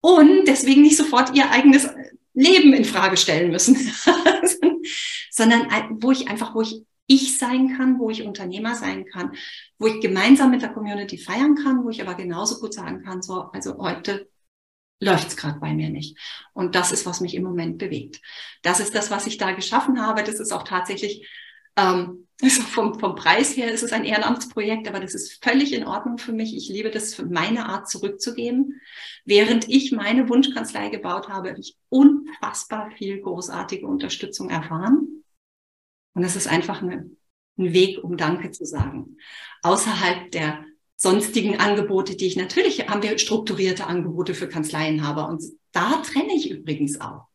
Und 0.00 0.46
deswegen 0.46 0.82
nicht 0.82 0.96
sofort 0.96 1.34
ihr 1.36 1.50
eigenes 1.50 1.88
Leben 2.34 2.72
in 2.72 2.84
Frage 2.84 3.16
stellen 3.16 3.50
müssen, 3.50 3.76
sondern 5.30 5.68
wo 6.00 6.12
ich 6.12 6.28
einfach, 6.28 6.54
wo 6.54 6.62
ich 6.62 6.84
ich 7.10 7.38
sein 7.38 7.76
kann, 7.76 7.98
wo 7.98 8.10
ich 8.10 8.22
Unternehmer 8.22 8.76
sein 8.76 9.06
kann, 9.06 9.32
wo 9.78 9.86
ich 9.86 10.00
gemeinsam 10.00 10.50
mit 10.50 10.60
der 10.60 10.68
Community 10.68 11.16
feiern 11.16 11.54
kann, 11.54 11.82
wo 11.82 11.88
ich 11.88 12.02
aber 12.02 12.14
genauso 12.14 12.60
gut 12.60 12.74
sagen 12.74 13.02
kann, 13.02 13.22
so, 13.22 13.50
also 13.52 13.78
heute 13.78 14.28
läuft's 15.00 15.36
gerade 15.36 15.58
bei 15.58 15.72
mir 15.72 15.88
nicht. 15.88 16.18
Und 16.52 16.74
das 16.74 16.92
ist, 16.92 17.06
was 17.06 17.20
mich 17.20 17.34
im 17.34 17.44
Moment 17.44 17.78
bewegt. 17.78 18.20
Das 18.62 18.78
ist 18.78 18.94
das, 18.94 19.10
was 19.10 19.26
ich 19.26 19.38
da 19.38 19.52
geschaffen 19.52 20.04
habe. 20.04 20.22
Das 20.22 20.38
ist 20.38 20.52
auch 20.52 20.64
tatsächlich 20.64 21.26
also 21.78 22.62
vom, 22.62 22.98
vom 22.98 23.14
Preis 23.14 23.56
her 23.56 23.70
ist 23.72 23.82
es 23.82 23.92
ein 23.92 24.04
Ehrenamtsprojekt, 24.04 24.88
aber 24.88 25.00
das 25.00 25.14
ist 25.14 25.42
völlig 25.42 25.72
in 25.72 25.86
Ordnung 25.86 26.18
für 26.18 26.32
mich. 26.32 26.56
Ich 26.56 26.68
liebe 26.68 26.90
das 26.90 27.14
für 27.14 27.26
meine 27.26 27.68
Art 27.68 27.88
zurückzugeben. 27.88 28.80
Während 29.24 29.68
ich 29.68 29.92
meine 29.92 30.28
Wunschkanzlei 30.28 30.88
gebaut 30.88 31.28
habe, 31.28 31.50
habe 31.50 31.60
ich 31.60 31.76
unfassbar 31.88 32.90
viel 32.92 33.20
großartige 33.20 33.86
Unterstützung 33.86 34.50
erfahren. 34.50 35.24
Und 36.14 36.24
es 36.24 36.36
ist 36.36 36.48
einfach 36.48 36.82
eine, 36.82 37.10
ein 37.58 37.72
Weg, 37.72 38.02
um 38.02 38.16
Danke 38.16 38.50
zu 38.50 38.64
sagen. 38.64 39.16
Außerhalb 39.62 40.30
der 40.32 40.64
sonstigen 40.96 41.60
Angebote, 41.60 42.16
die 42.16 42.26
ich 42.26 42.36
natürlich, 42.36 42.88
haben 42.88 43.02
wir 43.02 43.18
strukturierte 43.18 43.86
Angebote 43.86 44.34
für 44.34 44.48
Kanzleienhaber. 44.48 45.28
Und 45.28 45.44
da 45.72 46.02
trenne 46.02 46.34
ich 46.34 46.50
übrigens 46.50 47.00
auch. 47.00 47.28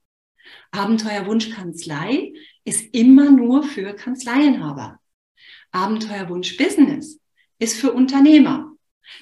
Abenteuer 0.72 1.26
Wunschkanzlei 1.26 2.34
ist 2.66 2.94
immer 2.94 3.32
nur 3.32 3.64
für 3.64 3.94
Kanzleienhaber. 3.94 5.00
Abenteuerwunsch 5.72 6.58
Business 6.58 7.20
ist 7.60 7.80
für 7.80 7.92
Unternehmer. 7.92 8.72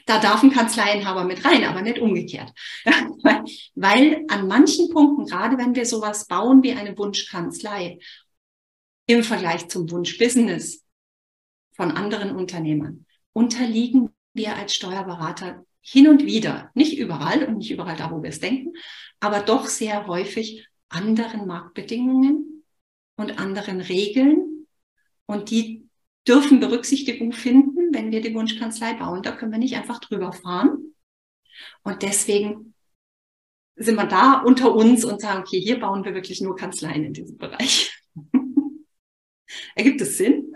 Da 0.06 0.19
darf 0.19 0.43
ein 0.43 0.51
Kanzleienhaber 0.51 1.23
mit 1.23 1.43
rein, 1.43 1.63
aber 1.63 1.82
nicht 1.82 1.99
umgekehrt. 1.99 2.51
Weil 3.75 4.25
an 4.30 4.47
manchen 4.47 4.89
Punkten, 4.89 5.25
gerade 5.25 5.58
wenn 5.58 5.75
wir 5.75 5.86
sowas 5.86 6.27
bauen 6.27 6.62
wie 6.63 6.73
eine 6.73 6.97
Wunschkanzlei, 6.97 7.99
im 9.08 9.23
Vergleich 9.23 9.67
zum 9.67 9.89
Wunschbusiness 9.89 10.86
von 11.73 11.91
anderen 11.91 12.36
Unternehmern, 12.36 13.06
unterliegen 13.34 14.10
wir 14.34 14.56
als 14.56 14.75
Steuerberater 14.75 15.65
hin 15.82 16.08
und 16.08 16.25
wieder, 16.25 16.69
nicht 16.75 16.97
überall 16.97 17.43
und 17.43 17.58
nicht 17.58 17.71
überall 17.71 17.97
da, 17.97 18.12
wo 18.12 18.21
wir 18.21 18.30
es 18.30 18.39
denken, 18.39 18.73
aber 19.19 19.39
doch 19.39 19.65
sehr 19.65 20.08
häufig 20.08 20.67
anderen 20.89 21.47
Marktbedingungen 21.47 22.61
und 23.21 23.39
anderen 23.39 23.81
Regeln. 23.81 24.67
Und 25.25 25.49
die 25.49 25.88
dürfen 26.27 26.60
Berücksichtigung 26.60 27.31
finden, 27.31 27.93
wenn 27.93 28.12
wir 28.12 28.21
die 28.21 28.34
Wunschkanzlei 28.34 28.93
bauen. 28.95 29.23
Da 29.23 29.31
können 29.31 29.51
wir 29.51 29.60
nicht 29.60 29.75
einfach 29.75 29.99
drüber 29.99 30.34
fahren. 30.34 30.93
Und 31.84 32.01
deswegen 32.01 32.73
sind 33.75 33.95
wir 33.95 34.05
da 34.05 34.41
unter 34.41 34.73
uns 34.73 35.03
und 35.03 35.21
sagen, 35.21 35.41
okay, 35.41 35.60
hier 35.60 35.79
bauen 35.79 36.03
wir 36.03 36.13
wirklich 36.13 36.41
nur 36.41 36.55
Kanzleien 36.55 37.05
in 37.05 37.13
diesem 37.13 37.38
Bereich. 37.38 37.97
Ergibt 39.75 40.01
es 40.01 40.17
Sinn? 40.17 40.53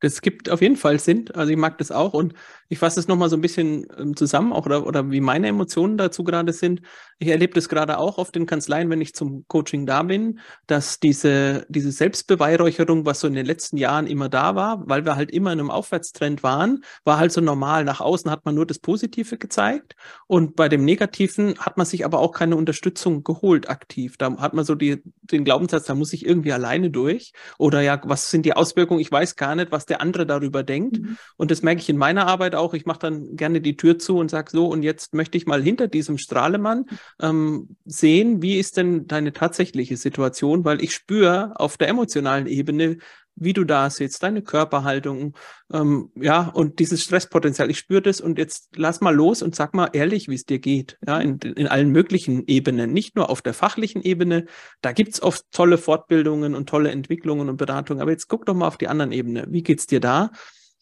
Das 0.00 0.20
gibt 0.20 0.50
auf 0.50 0.60
jeden 0.60 0.76
Fall 0.76 0.98
Sinn. 0.98 1.30
Also 1.32 1.50
ich 1.50 1.56
mag 1.56 1.78
das 1.78 1.90
auch 1.90 2.12
und 2.12 2.34
ich 2.68 2.78
fasse 2.78 3.00
es 3.00 3.08
nochmal 3.08 3.28
so 3.28 3.36
ein 3.36 3.40
bisschen 3.40 3.86
ähm, 3.98 4.16
zusammen, 4.16 4.52
auch 4.52 4.66
oder, 4.66 4.86
oder 4.86 5.10
wie 5.10 5.20
meine 5.20 5.48
Emotionen 5.48 5.96
dazu 5.96 6.24
gerade 6.24 6.52
sind. 6.52 6.80
Ich 7.18 7.28
erlebe 7.28 7.54
das 7.54 7.68
gerade 7.68 7.98
auch 7.98 8.18
auf 8.18 8.32
den 8.32 8.46
Kanzleien, 8.46 8.90
wenn 8.90 9.00
ich 9.00 9.14
zum 9.14 9.44
Coaching 9.48 9.86
da 9.86 10.02
bin, 10.02 10.40
dass 10.66 11.00
diese, 11.00 11.66
diese 11.68 11.92
Selbstbeweihräucherung, 11.92 13.06
was 13.06 13.20
so 13.20 13.26
in 13.26 13.34
den 13.34 13.46
letzten 13.46 13.76
Jahren 13.76 14.06
immer 14.06 14.28
da 14.28 14.54
war, 14.54 14.82
weil 14.88 15.04
wir 15.04 15.16
halt 15.16 15.30
immer 15.30 15.52
in 15.52 15.60
einem 15.60 15.70
Aufwärtstrend 15.70 16.42
waren, 16.42 16.84
war 17.04 17.18
halt 17.18 17.32
so 17.32 17.40
normal. 17.40 17.84
Nach 17.84 18.00
außen 18.00 18.30
hat 18.30 18.44
man 18.44 18.54
nur 18.54 18.66
das 18.66 18.78
Positive 18.78 19.38
gezeigt 19.38 19.94
und 20.26 20.56
bei 20.56 20.68
dem 20.68 20.84
Negativen 20.84 21.58
hat 21.58 21.76
man 21.76 21.86
sich 21.86 22.04
aber 22.04 22.18
auch 22.18 22.32
keine 22.32 22.56
Unterstützung 22.56 23.22
geholt 23.22 23.68
aktiv. 23.68 24.16
Da 24.16 24.36
hat 24.38 24.54
man 24.54 24.64
so 24.64 24.74
die, 24.74 25.02
den 25.22 25.44
Glaubenssatz, 25.44 25.84
da 25.84 25.94
muss 25.94 26.12
ich 26.12 26.26
irgendwie 26.26 26.52
alleine 26.52 26.90
durch 26.90 27.32
oder 27.58 27.80
ja, 27.80 28.00
was 28.04 28.30
sind 28.30 28.46
die 28.46 28.54
Auswirkungen? 28.54 29.00
Ich 29.00 29.12
weiß 29.12 29.36
gar 29.36 29.54
nicht, 29.54 29.70
was 29.72 29.86
der 29.86 30.00
andere 30.00 30.26
darüber 30.26 30.62
denkt. 30.62 31.00
Mhm. 31.00 31.18
Und 31.36 31.50
das 31.50 31.62
merke 31.62 31.80
ich 31.80 31.88
in 31.88 31.96
meiner 31.96 32.26
Arbeit 32.26 32.53
auch 32.54 32.64
auch, 32.64 32.74
ich 32.74 32.86
mache 32.86 33.00
dann 33.00 33.36
gerne 33.36 33.60
die 33.60 33.76
Tür 33.76 33.98
zu 33.98 34.16
und 34.16 34.30
sage 34.30 34.50
so, 34.50 34.66
und 34.66 34.82
jetzt 34.82 35.14
möchte 35.14 35.36
ich 35.36 35.46
mal 35.46 35.62
hinter 35.62 35.86
diesem 35.86 36.18
Strahlemann 36.18 36.86
ähm, 37.20 37.76
sehen, 37.84 38.42
wie 38.42 38.58
ist 38.58 38.76
denn 38.76 39.06
deine 39.06 39.32
tatsächliche 39.32 39.96
Situation, 39.96 40.64
weil 40.64 40.82
ich 40.82 40.94
spüre 40.94 41.52
auf 41.56 41.76
der 41.76 41.88
emotionalen 41.88 42.46
Ebene, 42.46 42.98
wie 43.36 43.52
du 43.52 43.64
da 43.64 43.90
sitzt, 43.90 44.22
deine 44.22 44.42
Körperhaltung, 44.42 45.36
ähm, 45.72 46.10
ja, 46.14 46.48
und 46.48 46.78
dieses 46.78 47.02
Stresspotenzial. 47.02 47.68
Ich 47.68 47.78
spüre 47.78 48.00
das 48.00 48.20
und 48.20 48.38
jetzt 48.38 48.68
lass 48.76 49.00
mal 49.00 49.14
los 49.14 49.42
und 49.42 49.56
sag 49.56 49.74
mal 49.74 49.90
ehrlich, 49.92 50.28
wie 50.28 50.36
es 50.36 50.44
dir 50.44 50.60
geht, 50.60 50.98
ja, 51.06 51.18
in, 51.18 51.38
in 51.40 51.66
allen 51.66 51.90
möglichen 51.90 52.44
Ebenen, 52.46 52.92
nicht 52.92 53.16
nur 53.16 53.30
auf 53.30 53.42
der 53.42 53.52
fachlichen 53.52 54.02
Ebene. 54.02 54.46
Da 54.82 54.92
gibt's 54.92 55.20
oft 55.20 55.44
tolle 55.50 55.78
Fortbildungen 55.78 56.54
und 56.54 56.68
tolle 56.68 56.92
Entwicklungen 56.92 57.48
und 57.48 57.56
Beratungen, 57.56 58.00
aber 58.00 58.12
jetzt 58.12 58.28
guck 58.28 58.46
doch 58.46 58.54
mal 58.54 58.68
auf 58.68 58.78
die 58.78 58.88
anderen 58.88 59.10
Ebene. 59.10 59.46
Wie 59.48 59.64
geht's 59.64 59.86
dir 59.86 60.00
da? 60.00 60.30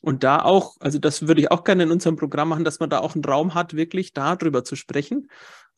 Und 0.03 0.25
da 0.25 0.43
auch, 0.43 0.77
also 0.81 0.99
das 0.99 1.27
würde 1.27 1.41
ich 1.41 1.51
auch 1.51 1.65
gerne 1.65 1.85
in 1.85 1.91
unserem 1.91 2.17
Programm 2.17 2.51
machen, 2.51 2.65
dass 2.65 2.81
man 2.81 2.91
da 2.91 2.99
auch 2.99 3.15
einen 3.15 3.25
Raum 3.25 3.55
hat, 3.55 3.75
wirklich 3.75 4.13
darüber 4.13 4.65
zu 4.65 4.77
sprechen, 4.77 5.29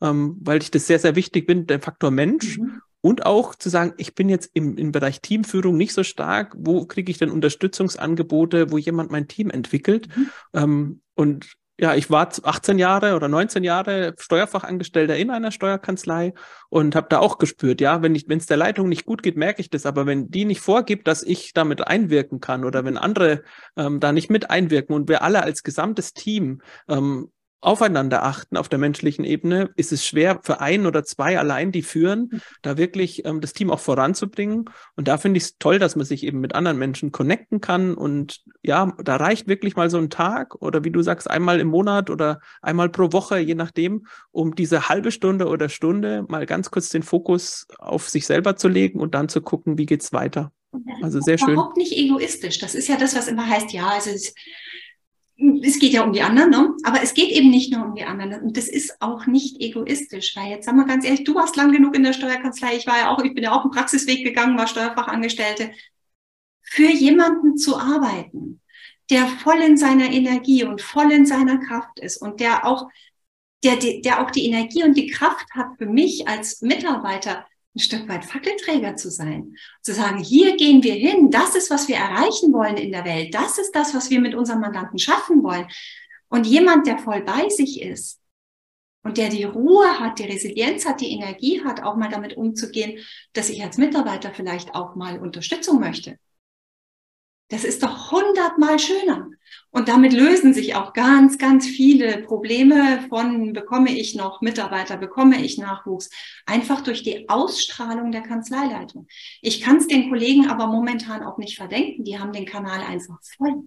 ähm, 0.01 0.37
weil 0.41 0.61
ich 0.61 0.71
das 0.71 0.87
sehr, 0.87 0.99
sehr 0.99 1.15
wichtig 1.15 1.47
bin, 1.47 1.67
der 1.67 1.79
Faktor 1.79 2.11
Mensch. 2.11 2.57
Mhm. 2.57 2.81
Und 3.01 3.27
auch 3.27 3.53
zu 3.53 3.69
sagen, 3.69 3.93
ich 3.97 4.15
bin 4.15 4.29
jetzt 4.29 4.49
im, 4.55 4.77
im 4.77 4.91
Bereich 4.91 5.21
Teamführung 5.21 5.77
nicht 5.77 5.93
so 5.93 6.03
stark. 6.03 6.55
Wo 6.57 6.85
kriege 6.87 7.11
ich 7.11 7.19
denn 7.19 7.29
Unterstützungsangebote, 7.29 8.71
wo 8.71 8.79
jemand 8.79 9.11
mein 9.11 9.27
Team 9.27 9.51
entwickelt? 9.51 10.07
Mhm. 10.17 10.29
Ähm, 10.53 11.01
und 11.13 11.55
ja, 11.77 11.93
ich 11.93 12.09
war 12.09 12.29
18 12.43 12.79
Jahre 12.79 13.15
oder 13.15 13.27
19 13.27 13.63
Jahre 13.63 14.15
Steuerfachangestellter 14.17 15.17
in 15.17 15.29
einer 15.29 15.51
Steuerkanzlei 15.51 16.33
und 16.69 16.95
habe 16.95 17.07
da 17.09 17.19
auch 17.19 17.37
gespürt, 17.37 17.81
ja, 17.81 18.01
wenn 18.01 18.15
es 18.15 18.45
der 18.45 18.57
Leitung 18.57 18.87
nicht 18.87 19.05
gut 19.05 19.23
geht, 19.23 19.35
merke 19.35 19.61
ich 19.61 19.69
das, 19.69 19.85
aber 19.85 20.05
wenn 20.05 20.29
die 20.29 20.45
nicht 20.45 20.61
vorgibt, 20.61 21.07
dass 21.07 21.21
ich 21.21 21.53
damit 21.53 21.85
einwirken 21.85 22.39
kann 22.39 22.63
oder 22.63 22.85
wenn 22.85 22.97
andere 22.97 23.43
ähm, 23.75 23.99
da 23.99 24.13
nicht 24.13 24.29
mit 24.29 24.49
einwirken 24.49 24.95
und 24.95 25.09
wir 25.09 25.21
alle 25.21 25.43
als 25.43 25.63
gesamtes 25.63 26.13
Team 26.13 26.61
ähm, 26.87 27.29
aufeinander 27.65 28.23
achten 28.23 28.57
auf 28.57 28.69
der 28.69 28.77
menschlichen 28.77 29.25
Ebene, 29.25 29.71
ist 29.75 29.91
es 29.91 30.05
schwer 30.05 30.39
für 30.43 30.61
ein 30.61 30.85
oder 30.85 31.03
zwei 31.03 31.39
allein, 31.39 31.71
die 31.71 31.81
führen, 31.81 32.29
mhm. 32.31 32.41
da 32.61 32.77
wirklich 32.77 33.25
ähm, 33.25 33.41
das 33.41 33.53
Team 33.53 33.71
auch 33.71 33.79
voranzubringen. 33.79 34.65
Und 34.95 35.07
da 35.07 35.17
finde 35.17 35.37
ich 35.37 35.43
es 35.45 35.57
toll, 35.57 35.79
dass 35.79 35.95
man 35.95 36.05
sich 36.05 36.23
eben 36.23 36.39
mit 36.39 36.53
anderen 36.53 36.77
Menschen 36.77 37.11
connecten 37.11 37.61
kann. 37.61 37.95
Und 37.95 38.43
ja, 38.61 38.93
da 39.03 39.15
reicht 39.15 39.47
wirklich 39.47 39.75
mal 39.75 39.89
so 39.89 39.97
ein 39.97 40.11
Tag 40.11 40.55
oder 40.61 40.83
wie 40.83 40.91
du 40.91 41.01
sagst, 41.01 41.29
einmal 41.29 41.59
im 41.59 41.67
Monat 41.67 42.09
oder 42.09 42.39
einmal 42.61 42.89
pro 42.89 43.11
Woche, 43.11 43.39
je 43.39 43.55
nachdem, 43.55 44.05
um 44.31 44.53
diese 44.53 44.87
halbe 44.87 45.11
Stunde 45.11 45.47
oder 45.47 45.67
Stunde 45.67 46.23
mal 46.27 46.45
ganz 46.45 46.69
kurz 46.69 46.89
den 46.89 47.03
Fokus 47.03 47.65
auf 47.79 48.09
sich 48.09 48.27
selber 48.27 48.55
zu 48.55 48.67
legen 48.67 48.99
und 48.99 49.15
dann 49.15 49.27
zu 49.27 49.41
gucken, 49.41 49.79
wie 49.79 49.87
geht's 49.87 50.13
weiter. 50.13 50.51
Also 51.01 51.19
sehr 51.19 51.37
schön. 51.37 51.53
Überhaupt 51.53 51.77
nicht 51.77 51.97
egoistisch. 51.97 52.59
Das 52.59 52.75
ist 52.75 52.87
ja 52.87 52.97
das, 52.97 53.15
was 53.15 53.27
immer 53.27 53.47
heißt, 53.47 53.71
ja, 53.71 53.87
also 53.87 54.11
es 54.11 54.33
es 55.37 55.79
geht 55.79 55.91
ja 55.91 56.03
um 56.03 56.13
die 56.13 56.21
anderen, 56.21 56.49
ne? 56.49 56.73
aber 56.83 57.01
es 57.01 57.13
geht 57.13 57.29
eben 57.29 57.49
nicht 57.49 57.71
nur 57.71 57.85
um 57.85 57.95
die 57.95 58.05
anderen. 58.05 58.41
Und 58.41 58.57
das 58.57 58.69
ist 58.69 59.01
auch 59.01 59.25
nicht 59.25 59.59
egoistisch, 59.61 60.35
weil 60.35 60.49
jetzt 60.49 60.65
sagen 60.65 60.77
wir 60.77 60.85
ganz 60.85 61.05
ehrlich, 61.05 61.25
du 61.25 61.35
warst 61.35 61.55
lang 61.57 61.71
genug 61.71 61.95
in 61.95 62.03
der 62.03 62.13
Steuerkanzlei, 62.13 62.75
ich 62.77 62.87
war 62.87 62.97
ja 62.97 63.09
auch, 63.09 63.23
ich 63.23 63.33
bin 63.33 63.43
ja 63.43 63.51
auch 63.51 63.63
einen 63.63 63.71
Praxisweg 63.71 64.23
gegangen, 64.23 64.57
war 64.57 64.67
Steuerfachangestellte. 64.67 65.71
Für 66.61 66.89
jemanden 66.89 67.57
zu 67.57 67.77
arbeiten, 67.77 68.61
der 69.09 69.27
voll 69.27 69.61
in 69.61 69.77
seiner 69.77 70.09
Energie 70.11 70.63
und 70.63 70.81
voll 70.81 71.11
in 71.11 71.25
seiner 71.25 71.57
Kraft 71.57 71.99
ist 71.99 72.17
und 72.17 72.39
der 72.39 72.65
auch, 72.65 72.89
der, 73.63 73.75
der 73.75 74.21
auch 74.21 74.31
die 74.31 74.47
Energie 74.47 74.83
und 74.83 74.95
die 74.95 75.07
Kraft 75.07 75.45
hat 75.51 75.77
für 75.77 75.85
mich 75.85 76.27
als 76.27 76.61
Mitarbeiter, 76.61 77.45
ein 77.75 77.79
Stück 77.79 78.07
weit 78.07 78.25
Fackelträger 78.25 78.95
zu 78.95 79.11
sein. 79.11 79.55
Zu 79.81 79.93
sagen, 79.93 80.19
hier 80.19 80.55
gehen 80.55 80.81
wir 80.83 80.93
hin, 80.93 81.29
das 81.29 81.55
ist, 81.55 81.69
was 81.69 81.87
wir 81.87 81.97
erreichen 81.97 82.53
wollen 82.53 82.77
in 82.77 82.91
der 82.91 83.05
Welt, 83.05 83.33
das 83.33 83.57
ist 83.57 83.73
das, 83.73 83.93
was 83.93 84.09
wir 84.09 84.21
mit 84.21 84.33
unserem 84.33 84.61
Mandanten 84.61 84.97
schaffen 84.97 85.43
wollen. 85.43 85.67
Und 86.29 86.47
jemand, 86.47 86.87
der 86.87 86.97
voll 86.97 87.21
bei 87.21 87.49
sich 87.49 87.81
ist 87.81 88.21
und 89.03 89.17
der 89.17 89.29
die 89.29 89.43
Ruhe 89.43 89.99
hat, 89.99 90.19
die 90.19 90.23
Resilienz 90.23 90.85
hat, 90.85 91.01
die 91.01 91.11
Energie 91.11 91.63
hat, 91.63 91.83
auch 91.83 91.95
mal 91.97 92.09
damit 92.09 92.37
umzugehen, 92.37 92.99
dass 93.33 93.49
ich 93.49 93.61
als 93.61 93.77
Mitarbeiter 93.77 94.33
vielleicht 94.33 94.73
auch 94.73 94.95
mal 94.95 95.19
Unterstützung 95.19 95.79
möchte. 95.79 96.17
Das 97.49 97.63
ist 97.63 97.83
doch 97.83 98.11
hundertmal 98.11 98.79
schöner. 98.79 99.29
Und 99.69 99.87
damit 99.87 100.13
lösen 100.13 100.53
sich 100.53 100.73
auch 100.75 100.93
ganz, 100.93 101.37
ganz 101.37 101.67
viele 101.67 102.19
Probleme 102.23 103.05
von 103.09 103.53
bekomme 103.53 103.91
ich 103.91 104.15
noch 104.15 104.41
Mitarbeiter, 104.41 104.97
bekomme 104.97 105.43
ich 105.43 105.57
Nachwuchs, 105.57 106.09
einfach 106.45 106.81
durch 106.81 107.03
die 107.03 107.29
Ausstrahlung 107.29 108.11
der 108.11 108.21
Kanzleileitung. 108.21 109.07
Ich 109.41 109.61
kann 109.61 109.77
es 109.77 109.87
den 109.87 110.09
Kollegen 110.09 110.47
aber 110.47 110.67
momentan 110.67 111.23
auch 111.23 111.37
nicht 111.37 111.57
verdenken, 111.57 112.03
die 112.03 112.17
haben 112.17 112.31
den 112.31 112.45
Kanal 112.45 112.81
einfach 112.81 113.19
voll. 113.37 113.63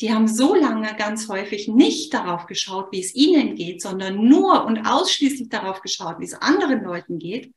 Die 0.00 0.12
haben 0.12 0.28
so 0.28 0.54
lange 0.54 0.94
ganz 0.96 1.28
häufig 1.28 1.68
nicht 1.68 2.14
darauf 2.14 2.46
geschaut, 2.46 2.88
wie 2.90 3.00
es 3.00 3.14
ihnen 3.14 3.54
geht, 3.54 3.82
sondern 3.82 4.26
nur 4.26 4.64
und 4.64 4.86
ausschließlich 4.86 5.48
darauf 5.48 5.80
geschaut, 5.80 6.18
wie 6.18 6.24
es 6.24 6.34
anderen 6.34 6.82
Leuten 6.82 7.18
geht 7.18 7.52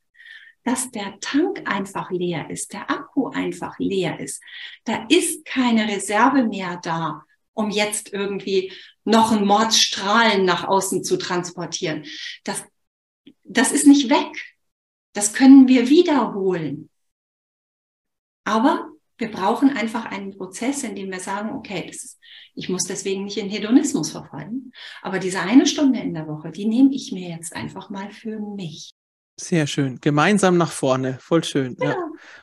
dass 0.68 0.90
der 0.90 1.18
Tank 1.20 1.62
einfach 1.64 2.10
leer 2.10 2.50
ist, 2.50 2.74
der 2.74 2.90
Akku 2.90 3.28
einfach 3.28 3.78
leer 3.78 4.20
ist. 4.20 4.42
Da 4.84 5.06
ist 5.08 5.46
keine 5.46 5.88
Reserve 5.88 6.44
mehr 6.44 6.78
da, 6.82 7.22
um 7.54 7.70
jetzt 7.70 8.12
irgendwie 8.12 8.70
noch 9.02 9.32
ein 9.32 9.46
Mordsstrahlen 9.46 10.44
nach 10.44 10.68
außen 10.68 11.04
zu 11.04 11.16
transportieren. 11.16 12.04
Das, 12.44 12.66
das 13.44 13.72
ist 13.72 13.86
nicht 13.86 14.10
weg. 14.10 14.28
Das 15.14 15.32
können 15.32 15.68
wir 15.68 15.88
wiederholen. 15.88 16.90
Aber 18.44 18.90
wir 19.16 19.30
brauchen 19.30 19.70
einfach 19.70 20.04
einen 20.04 20.36
Prozess, 20.36 20.82
in 20.82 20.94
dem 20.94 21.10
wir 21.10 21.20
sagen, 21.20 21.56
okay, 21.56 21.88
ist, 21.88 22.18
ich 22.54 22.68
muss 22.68 22.84
deswegen 22.84 23.24
nicht 23.24 23.38
in 23.38 23.48
Hedonismus 23.48 24.10
verfallen, 24.10 24.70
aber 25.00 25.18
diese 25.18 25.40
eine 25.40 25.66
Stunde 25.66 26.00
in 26.00 26.12
der 26.12 26.28
Woche, 26.28 26.50
die 26.50 26.66
nehme 26.66 26.94
ich 26.94 27.10
mir 27.10 27.30
jetzt 27.30 27.56
einfach 27.56 27.88
mal 27.88 28.10
für 28.10 28.38
mich. 28.38 28.97
Sehr 29.40 29.68
schön. 29.68 30.00
Gemeinsam 30.00 30.56
nach 30.56 30.72
vorne. 30.72 31.16
Voll 31.20 31.44
schön. 31.44 31.76
Ja. 31.78 31.90
ja. 31.90 31.96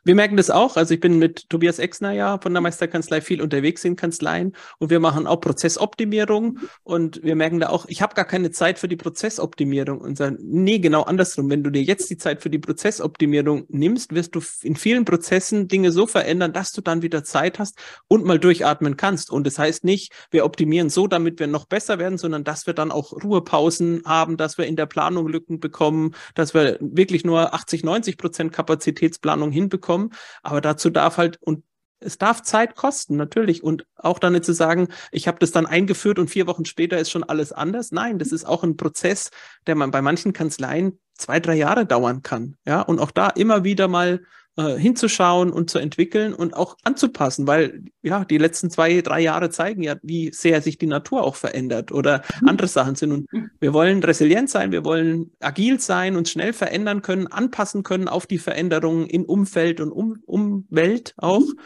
Wir 0.06 0.16
merken 0.16 0.38
das 0.38 0.50
auch. 0.50 0.78
Also 0.78 0.94
ich 0.94 1.02
bin 1.02 1.20
mit 1.20 1.50
Tobias 1.50 1.78
Exner 1.78 2.14
ja 2.14 2.40
von 2.40 2.54
der 2.54 2.62
Meisterkanzlei 2.62 3.20
viel 3.20 3.42
unterwegs 3.42 3.84
in 3.84 3.98
Kanzleien 3.98 4.56
und 4.80 4.90
wir 4.90 5.02
machen 5.02 5.28
auch 5.28 5.42
Prozessoptimierung 5.42 6.60
und 6.84 7.22
wir 7.22 7.36
merken 7.36 7.60
da 7.60 7.68
auch, 7.68 7.86
ich 7.90 8.02
habe 8.02 8.16
gar 8.16 8.24
keine 8.24 8.52
Zeit 8.52 8.80
für 8.80 8.88
die 8.88 8.96
Prozessoptimierung 8.96 10.00
und 10.00 10.18
sagen, 10.18 10.38
nee, 10.42 10.80
genau 10.80 11.02
andersrum. 11.02 11.50
Wenn 11.50 11.64
du 11.64 11.70
dir 11.70 11.84
jetzt 11.84 12.10
die 12.10 12.18
Zeit 12.18 12.42
für 12.42 12.50
die 12.50 12.60
Prozessoptimierung 12.60 13.66
nimmst, 13.68 14.16
wirst 14.16 14.36
du 14.36 14.42
in 14.62 14.78
vielen 14.78 15.04
Prozessen 15.04 15.68
Dinge 15.68 15.92
so 15.92 16.08
verändern, 16.08 16.54
dass 16.54 16.72
du 16.72 16.80
dann 16.80 17.02
wieder 17.02 17.26
Zeit 17.26 17.60
hast 17.60 17.78
und 18.08 18.24
mal 18.24 18.40
durchatmen 18.40 18.96
kannst. 18.96 19.32
Und 19.32 19.46
das 19.46 19.60
heißt 19.60 19.84
nicht, 19.84 20.14
wir 20.32 20.46
optimieren 20.46 20.90
so, 20.90 21.08
damit 21.08 21.40
wir 21.40 21.48
noch 21.48 21.66
besser 21.66 22.00
werden, 22.00 22.18
sondern 22.18 22.46
dass 22.46 22.68
wir 22.68 22.74
dann 22.74 22.92
auch 22.92 23.12
Ruhepausen 23.12 24.04
haben, 24.06 24.38
dass 24.38 24.58
wir 24.58 24.66
in 24.66 24.78
der 24.78 24.86
Planung 24.86 25.28
Lücken 25.28 25.60
bekommen, 25.60 26.16
dass 26.36 26.54
wir 26.54 26.80
wirklich 26.94 27.24
nur 27.24 27.54
80, 27.54 27.84
90 27.84 28.18
Prozent 28.18 28.52
Kapazitätsplanung 28.52 29.52
hinbekommen. 29.52 30.14
Aber 30.44 30.62
dazu 30.62 30.90
darf 30.90 31.18
halt 31.18 31.38
und 31.42 31.64
es 32.00 32.18
darf 32.18 32.44
Zeit 32.44 32.76
kosten, 32.76 33.16
natürlich. 33.16 33.64
Und 33.64 33.86
auch 33.96 34.20
dann 34.20 34.34
nicht 34.34 34.46
zu 34.46 34.54
sagen, 34.54 34.90
ich 35.12 35.28
habe 35.28 35.40
das 35.40 35.52
dann 35.52 35.66
eingeführt 35.66 36.20
und 36.20 36.30
vier 36.30 36.48
Wochen 36.48 36.66
später 36.66 36.98
ist 36.98 37.10
schon 37.10 37.24
alles 37.24 37.52
anders. 37.52 37.92
Nein, 37.92 38.20
das 38.20 38.32
ist 38.32 38.46
auch 38.46 38.64
ein 38.64 38.78
Prozess, 38.78 39.32
der 39.66 39.76
man 39.76 39.92
bei 39.92 40.02
manchen 40.02 40.34
Kanzleien 40.34 41.00
zwei, 41.14 41.40
drei 41.40 41.56
Jahre 41.56 41.86
dauern 41.86 42.22
kann. 42.22 42.58
Ja, 42.66 42.82
und 42.82 43.00
auch 43.00 43.12
da 43.12 43.30
immer 43.30 43.64
wieder 43.64 43.88
mal 43.88 44.22
äh, 44.58 44.78
hinzuschauen 44.78 45.52
und 45.52 45.70
zu 45.70 45.80
entwickeln 45.80 46.34
und 46.34 46.56
auch 46.56 46.78
anzupassen, 46.84 47.46
weil 47.48 47.84
ja, 48.02 48.24
die 48.24 48.38
letzten 48.38 48.70
zwei, 48.70 49.02
drei 49.02 49.20
Jahre 49.20 49.50
zeigen 49.50 49.84
ja, 49.84 49.96
wie 50.02 50.32
sehr 50.32 50.62
sich 50.62 50.78
die 50.78 50.88
Natur 50.88 51.24
auch 51.24 51.36
verändert 51.36 51.92
oder 51.92 52.24
mhm. 52.42 52.50
andere 52.50 52.68
Sachen 52.68 52.96
sind. 52.96 53.12
Und 53.12 53.34
mhm. 53.34 53.50
wir 53.60 53.74
wollen 53.74 54.04
resilient 54.04 54.50
sein, 54.50 54.72
wir 54.72 54.86
wollen 54.86 55.32
agil 55.42 55.80
sein, 55.80 56.16
uns 56.16 56.32
schnell 56.32 56.54
verändern 56.54 57.02
können, 57.02 57.28
anpassen 57.28 57.84
können 57.84 58.08
auf 58.08 58.28
die 58.28 58.38
Veränderungen 58.38 59.08
in 59.08 59.26
Umfeld 59.26 59.82
und 59.82 59.92
um 59.92 60.20
Umwelt 60.26 61.14
auch. 61.18 61.40
Mhm. 61.40 61.60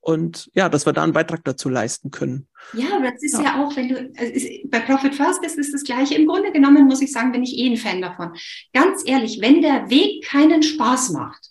Und 0.00 0.48
ja, 0.54 0.68
dass 0.68 0.86
wir 0.86 0.92
da 0.92 1.02
einen 1.02 1.12
Beitrag 1.12 1.42
dazu 1.42 1.68
leisten 1.68 2.12
können. 2.12 2.46
Ja, 2.74 2.94
aber 2.94 3.10
das 3.10 3.24
ist 3.24 3.34
ja, 3.34 3.42
ja 3.42 3.64
auch, 3.64 3.74
wenn 3.74 3.88
du, 3.88 3.96
ist, 3.96 4.70
bei 4.70 4.78
Profit 4.78 5.16
First 5.16 5.44
ist 5.44 5.58
es 5.58 5.72
das 5.72 5.82
Gleiche. 5.82 6.14
Im 6.14 6.28
Grunde 6.28 6.52
genommen 6.52 6.86
muss 6.86 7.02
ich 7.02 7.10
sagen, 7.10 7.32
bin 7.32 7.42
ich 7.42 7.58
eh 7.58 7.68
ein 7.68 7.76
Fan 7.76 8.00
davon. 8.00 8.32
Ganz 8.72 9.02
ehrlich, 9.04 9.40
wenn 9.40 9.62
der 9.62 9.90
Weg 9.90 10.24
keinen 10.24 10.62
Spaß 10.62 11.10
macht, 11.10 11.50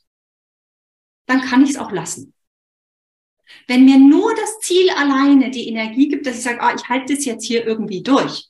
dann 1.26 1.42
kann 1.42 1.64
ich 1.64 1.72
es 1.72 1.78
auch 1.78 1.92
lassen. 1.92 2.34
Wenn 3.68 3.86
mir 3.86 4.00
nur 4.00 4.34
das 4.36 4.60
Ziel 4.60 4.90
alleine 4.92 5.52
die 5.52 5.68
Energie 5.68 6.08
gibt, 6.08 6.26
dass 6.26 6.38
ich 6.38 6.44
sage, 6.44 6.62
ah, 6.62 6.76
ich 6.76 6.88
halte 6.90 7.14
das 7.14 7.26
jetzt 7.26 7.46
hier 7.46 7.66
irgendwie 7.66 8.04
durch, 8.04 8.50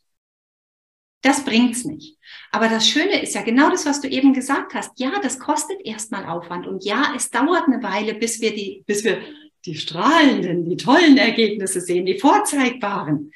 das 1.22 1.44
bringt's 1.44 1.86
nicht. 1.86 2.18
Aber 2.52 2.70
das 2.70 2.88
Schöne 2.88 3.22
ist 3.22 3.34
ja 3.34 3.42
genau 3.42 3.70
das, 3.70 3.86
was 3.86 4.00
du 4.00 4.08
eben 4.08 4.34
gesagt 4.34 4.74
hast. 4.76 5.00
Ja, 5.00 5.20
das 5.22 5.40
kostet 5.40 5.84
erstmal 5.84 6.26
Aufwand 6.26 6.68
und 6.68 6.86
ja, 6.86 7.14
es 7.16 7.32
dauert 7.32 7.68
eine 7.68 7.82
Weile, 7.82 8.14
bis 8.14 8.42
wir 8.42 8.54
die, 8.54 8.84
bis 8.86 9.04
wir 9.04 9.22
die 9.66 9.76
strahlenden, 9.76 10.70
die 10.70 10.78
tollen 10.78 11.18
Ergebnisse 11.18 11.82
sehen, 11.82 12.06
die 12.06 12.20
vorzeigbaren. 12.20 13.32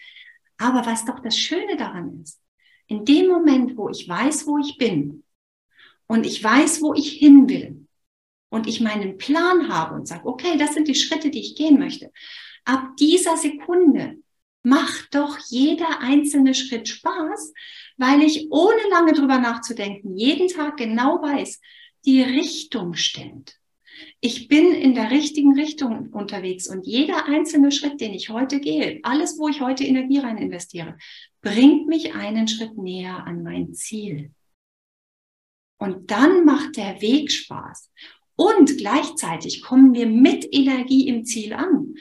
Aber 0.57 0.85
was 0.85 1.05
doch 1.05 1.19
das 1.19 1.37
Schöne 1.37 1.77
daran 1.77 2.21
ist, 2.21 2.39
in 2.87 3.05
dem 3.05 3.27
Moment, 3.27 3.75
wo 3.75 3.89
ich 3.89 4.07
weiß, 4.07 4.45
wo 4.45 4.57
ich 4.59 4.77
bin 4.77 5.23
und 6.07 6.25
ich 6.25 6.43
weiß, 6.43 6.81
wo 6.81 6.93
ich 6.93 7.13
hin 7.13 7.49
will, 7.49 7.87
und 8.49 8.67
ich 8.67 8.81
meinen 8.81 9.17
Plan 9.17 9.69
habe 9.69 9.95
und 9.95 10.07
sage, 10.07 10.27
okay, 10.27 10.57
das 10.57 10.73
sind 10.73 10.87
die 10.87 10.95
Schritte, 10.95 11.29
die 11.29 11.39
ich 11.39 11.55
gehen 11.55 11.79
möchte, 11.79 12.11
ab 12.65 12.95
dieser 12.97 13.37
Sekunde 13.37 14.17
macht 14.63 15.15
doch 15.15 15.37
jeder 15.49 16.01
einzelne 16.01 16.53
Schritt 16.53 16.87
Spaß, 16.87 17.53
weil 17.97 18.21
ich 18.21 18.51
ohne 18.51 18.81
lange 18.91 19.13
drüber 19.13 19.39
nachzudenken 19.39 20.15
jeden 20.17 20.47
Tag 20.47 20.77
genau 20.77 21.21
weiß, 21.21 21.61
die 22.05 22.21
Richtung 22.21 22.93
stimmt. 22.93 23.55
Ich 24.21 24.47
bin 24.47 24.73
in 24.73 24.95
der 24.95 25.11
richtigen 25.11 25.53
Richtung 25.57 26.09
unterwegs 26.09 26.67
und 26.67 26.85
jeder 26.85 27.25
einzelne 27.25 27.71
Schritt, 27.71 27.99
den 27.99 28.13
ich 28.13 28.29
heute 28.29 28.59
gehe, 28.59 28.99
alles, 29.03 29.37
wo 29.37 29.47
ich 29.47 29.61
heute 29.61 29.83
Energie 29.83 30.19
rein 30.19 30.37
investiere, 30.37 30.97
bringt 31.41 31.87
mich 31.87 32.15
einen 32.15 32.47
Schritt 32.47 32.77
näher 32.77 33.25
an 33.25 33.43
mein 33.43 33.73
Ziel. 33.73 34.31
Und 35.77 36.11
dann 36.11 36.43
macht 36.45 36.75
der 36.75 37.01
Weg 37.01 37.31
Spaß. 37.31 37.91
Und 38.39 38.77
gleichzeitig 38.77 39.61
kommen 39.63 39.93
wir 39.93 40.07
mit 40.07 40.47
Energie 40.53 41.09
im 41.09 41.25
Ziel 41.25 41.51
an. 41.51 41.95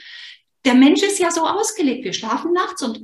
Der 0.63 0.73
Mensch 0.73 1.03
ist 1.03 1.19
ja 1.19 1.31
so 1.31 1.45
ausgelegt. 1.45 2.05
Wir 2.05 2.13
schlafen 2.13 2.53
nachts 2.53 2.81
und 2.81 3.01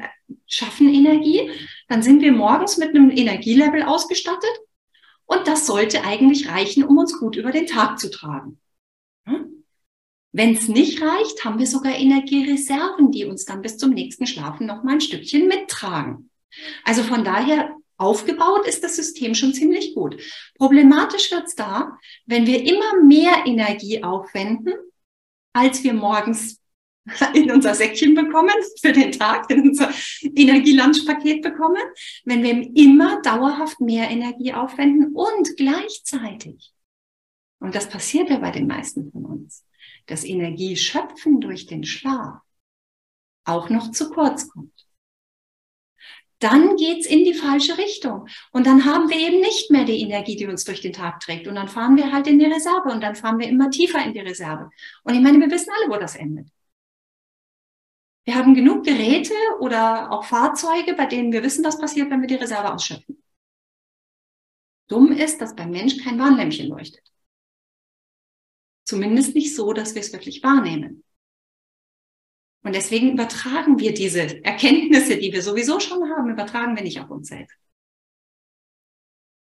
schaffen 0.47 0.87
Energie. 0.87 1.51
Dann 1.89 2.01
sind 2.01 2.21
wir 2.21 2.31
morgens 2.31 2.77
mit 2.77 2.95
einem 2.95 3.09
Energielevel 3.09 3.83
ausgestattet. 3.83 4.57
Und 5.25 5.47
das 5.47 5.67
sollte 5.67 6.05
eigentlich 6.05 6.47
reichen, 6.47 6.85
um 6.85 6.97
uns 6.97 7.19
gut 7.19 7.35
über 7.35 7.51
den 7.51 7.67
Tag 7.67 7.99
zu 7.99 8.09
tragen. 8.09 8.57
Wenn 10.31 10.53
es 10.53 10.69
nicht 10.69 11.01
reicht, 11.01 11.43
haben 11.43 11.59
wir 11.59 11.67
sogar 11.67 11.93
Energiereserven, 11.93 13.11
die 13.11 13.25
uns 13.25 13.43
dann 13.43 13.61
bis 13.61 13.77
zum 13.77 13.89
nächsten 13.89 14.27
Schlafen 14.27 14.65
noch 14.65 14.83
mal 14.83 14.93
ein 14.93 15.01
Stückchen 15.01 15.49
mittragen. 15.49 16.29
Also 16.85 17.03
von 17.03 17.25
daher 17.25 17.75
aufgebaut 17.97 18.67
ist 18.67 18.83
das 18.83 18.95
System 18.95 19.35
schon 19.35 19.53
ziemlich 19.53 19.95
gut. 19.95 20.21
Problematisch 20.57 21.31
wird's 21.31 21.55
da, 21.55 21.97
wenn 22.25 22.45
wir 22.45 22.63
immer 22.63 23.01
mehr 23.03 23.45
Energie 23.45 24.03
aufwenden, 24.03 24.73
als 25.53 25.83
wir 25.83 25.93
morgens 25.93 26.61
in 27.33 27.51
unser 27.51 27.75
Säckchen 27.75 28.15
bekommen 28.15 28.55
für 28.81 28.91
den 28.91 29.11
Tag, 29.11 29.49
in 29.49 29.69
unser 29.69 29.91
Energielunchpaket 30.21 31.41
bekommen, 31.41 31.81
wenn 32.25 32.43
wir 32.43 32.75
immer 32.75 33.21
dauerhaft 33.21 33.79
mehr 33.79 34.09
Energie 34.09 34.53
aufwenden 34.53 35.13
und 35.15 35.55
gleichzeitig, 35.55 36.73
und 37.59 37.75
das 37.75 37.89
passiert 37.89 38.29
ja 38.29 38.39
bei 38.39 38.51
den 38.51 38.67
meisten 38.67 39.11
von 39.11 39.25
uns, 39.25 39.65
das 40.07 40.23
Energieschöpfen 40.23 41.39
durch 41.41 41.65
den 41.67 41.83
Schlaf 41.83 42.41
auch 43.45 43.69
noch 43.69 43.91
zu 43.91 44.09
kurz 44.09 44.49
kommt. 44.49 44.84
Dann 46.39 46.75
geht's 46.75 47.07
in 47.07 47.23
die 47.23 47.33
falsche 47.33 47.77
Richtung. 47.77 48.27
Und 48.51 48.67
dann 48.67 48.85
haben 48.85 49.09
wir 49.09 49.17
eben 49.17 49.39
nicht 49.39 49.71
mehr 49.71 49.85
die 49.85 50.01
Energie, 50.01 50.35
die 50.35 50.47
uns 50.47 50.65
durch 50.65 50.81
den 50.81 50.93
Tag 50.93 51.19
trägt. 51.21 51.47
Und 51.47 51.55
dann 51.55 51.69
fahren 51.69 51.95
wir 51.95 52.11
halt 52.11 52.27
in 52.27 52.39
die 52.39 52.45
Reserve 52.45 52.89
und 52.89 53.01
dann 53.01 53.15
fahren 53.15 53.39
wir 53.39 53.47
immer 53.47 53.69
tiefer 53.69 54.03
in 54.03 54.13
die 54.13 54.19
Reserve. 54.19 54.69
Und 55.03 55.13
ich 55.13 55.21
meine, 55.21 55.39
wir 55.39 55.49
wissen 55.49 55.71
alle, 55.77 55.91
wo 55.91 55.99
das 55.99 56.15
endet. 56.15 56.49
Wir 58.25 58.35
haben 58.35 58.55
genug 58.55 58.83
Geräte 58.83 59.33
oder 59.59 60.11
auch 60.11 60.25
Fahrzeuge, 60.25 60.95
bei 60.95 61.05
denen 61.05 61.31
wir 61.31 61.43
wissen, 61.43 61.63
was 61.63 61.79
passiert, 61.79 62.09
wenn 62.09 62.21
wir 62.21 62.27
die 62.27 62.35
Reserve 62.35 62.73
ausschöpfen. 62.73 63.23
Dumm 64.87 65.11
ist, 65.11 65.39
dass 65.41 65.55
beim 65.55 65.71
Mensch 65.71 66.03
kein 66.03 66.19
Warnlämpchen 66.19 66.67
leuchtet. 66.67 67.03
Zumindest 68.83 69.35
nicht 69.35 69.55
so, 69.55 69.73
dass 69.73 69.95
wir 69.95 70.01
es 70.01 70.11
wirklich 70.11 70.43
wahrnehmen. 70.43 71.04
Und 72.65 72.73
deswegen 72.73 73.11
übertragen 73.11 73.77
wir 73.77 73.93
diese 73.93 74.43
Erkenntnisse, 74.43 75.17
die 75.17 75.31
wir 75.31 75.43
sowieso 75.43 75.79
schon 75.79 76.09
haben, 76.09 76.31
übertragen 76.31 76.75
wir 76.75 76.81
nicht 76.81 76.99
auf 76.99 77.11
uns 77.11 77.27
selbst. 77.27 77.55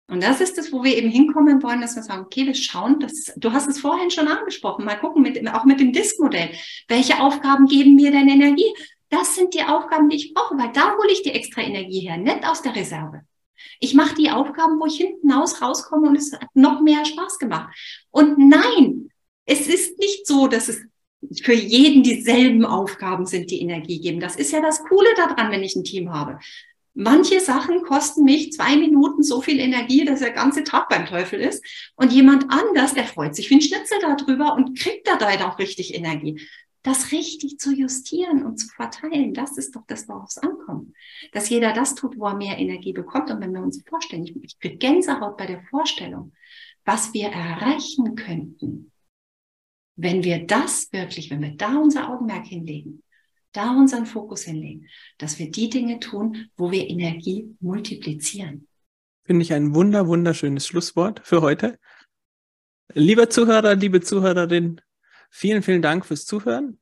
Und 0.07 0.21
das 0.21 0.41
ist 0.41 0.59
es, 0.59 0.71
wo 0.71 0.83
wir 0.83 0.95
eben 0.95 1.09
hinkommen 1.09 1.61
wollen, 1.63 1.81
dass 1.81 1.95
wir 1.95 2.03
sagen, 2.03 2.25
okay, 2.25 2.45
wir 2.45 2.53
schauen, 2.53 2.99
das, 2.99 3.33
du 3.35 3.51
hast 3.51 3.67
es 3.67 3.79
vorhin 3.79 4.11
schon 4.11 4.27
angesprochen, 4.27 4.85
mal 4.85 4.99
gucken, 4.99 5.23
mit, 5.23 5.47
auch 5.51 5.65
mit 5.65 5.79
dem 5.79 5.91
Disk-Modell. 5.91 6.51
Welche 6.87 7.19
Aufgaben 7.19 7.65
geben 7.65 7.95
mir 7.95 8.11
denn 8.11 8.29
Energie? 8.29 8.71
Das 9.09 9.33
sind 9.33 9.55
die 9.55 9.63
Aufgaben, 9.63 10.09
die 10.09 10.17
ich 10.17 10.33
brauche, 10.35 10.55
weil 10.59 10.71
da 10.71 10.95
hole 10.95 11.11
ich 11.11 11.23
die 11.23 11.31
extra 11.31 11.61
Energie 11.61 12.01
her, 12.01 12.17
nicht 12.17 12.45
aus 12.45 12.61
der 12.61 12.75
Reserve. 12.75 13.21
Ich 13.79 13.95
mache 13.95 14.13
die 14.13 14.29
Aufgaben, 14.29 14.79
wo 14.79 14.85
ich 14.85 14.97
hinten 14.97 15.31
aus 15.31 15.63
rauskomme 15.63 16.09
und 16.09 16.15
es 16.15 16.31
hat 16.31 16.47
noch 16.53 16.81
mehr 16.81 17.05
Spaß 17.05 17.39
gemacht. 17.39 17.75
Und 18.11 18.37
nein, 18.37 19.09
es 19.45 19.67
ist 19.67 19.97
nicht 19.97 20.27
so, 20.27 20.47
dass 20.47 20.69
es 20.69 20.79
für 21.41 21.53
jeden 21.53 22.03
dieselben 22.03 22.65
Aufgaben 22.65 23.25
sind, 23.25 23.51
die 23.51 23.61
Energie 23.61 23.99
geben. 23.99 24.19
Das 24.19 24.35
ist 24.35 24.51
ja 24.51 24.61
das 24.61 24.83
Coole 24.83 25.09
daran, 25.15 25.51
wenn 25.51 25.63
ich 25.63 25.75
ein 25.75 25.83
Team 25.83 26.13
habe. 26.13 26.39
Manche 26.93 27.39
Sachen 27.39 27.83
kosten 27.83 28.23
mich 28.23 28.51
zwei 28.51 28.75
Minuten 28.75 29.23
so 29.23 29.41
viel 29.41 29.59
Energie, 29.59 30.05
dass 30.05 30.19
der 30.19 30.31
ganze 30.31 30.63
Tag 30.63 30.89
beim 30.89 31.05
Teufel 31.05 31.39
ist. 31.39 31.63
Und 31.95 32.11
jemand 32.11 32.47
anders, 32.49 32.93
der 32.93 33.05
freut 33.05 33.35
sich 33.35 33.49
wie 33.49 33.55
ein 33.55 33.61
Schnitzel 33.61 33.99
darüber 34.01 34.55
und 34.55 34.77
kriegt 34.77 35.07
da 35.07 35.15
dann 35.15 35.41
auch 35.43 35.59
richtig 35.59 35.93
Energie. 35.93 36.41
Das 36.81 37.11
richtig 37.11 37.59
zu 37.59 37.73
justieren 37.73 38.43
und 38.45 38.57
zu 38.57 38.67
verteilen, 38.69 39.33
das 39.33 39.57
ist 39.57 39.75
doch 39.75 39.83
das, 39.85 40.07
worauf 40.07 40.29
es 40.29 40.37
ankommt. 40.37 40.93
Dass 41.33 41.49
jeder 41.49 41.73
das 41.73 41.93
tut, 41.93 42.17
wo 42.17 42.25
er 42.25 42.35
mehr 42.35 42.57
Energie 42.57 42.93
bekommt. 42.93 43.29
Und 43.29 43.41
wenn 43.41 43.53
wir 43.53 43.61
uns 43.61 43.83
vorstellen, 43.87 44.23
ich, 44.23 44.35
ich 44.43 44.59
kriege 44.59 44.77
Gänsehaut 44.77 45.37
bei 45.37 45.45
der 45.45 45.61
Vorstellung, 45.69 46.31
was 46.85 47.13
wir 47.13 47.27
erreichen 47.27 48.15
könnten, 48.15 48.91
wenn 50.01 50.23
wir 50.23 50.47
das 50.47 50.91
wirklich, 50.93 51.29
wenn 51.29 51.41
wir 51.41 51.55
da 51.57 51.77
unser 51.77 52.09
Augenmerk 52.09 52.45
hinlegen, 52.45 53.03
da 53.51 53.71
unseren 53.71 54.05
Fokus 54.05 54.43
hinlegen, 54.43 54.87
dass 55.17 55.39
wir 55.39 55.51
die 55.51 55.69
Dinge 55.69 55.99
tun, 55.99 56.49
wo 56.55 56.71
wir 56.71 56.89
Energie 56.89 57.55
multiplizieren. 57.59 58.67
Finde 59.25 59.43
ich 59.43 59.53
ein 59.53 59.75
wunder, 59.75 60.07
wunderschönes 60.07 60.65
Schlusswort 60.65 61.21
für 61.25 61.41
heute. 61.41 61.77
Lieber 62.93 63.29
Zuhörer, 63.29 63.75
liebe 63.75 63.99
Zuhörerin, 63.99 64.79
vielen, 65.29 65.61
vielen 65.63 65.81
Dank 65.81 66.05
fürs 66.05 66.25
Zuhören. 66.25 66.79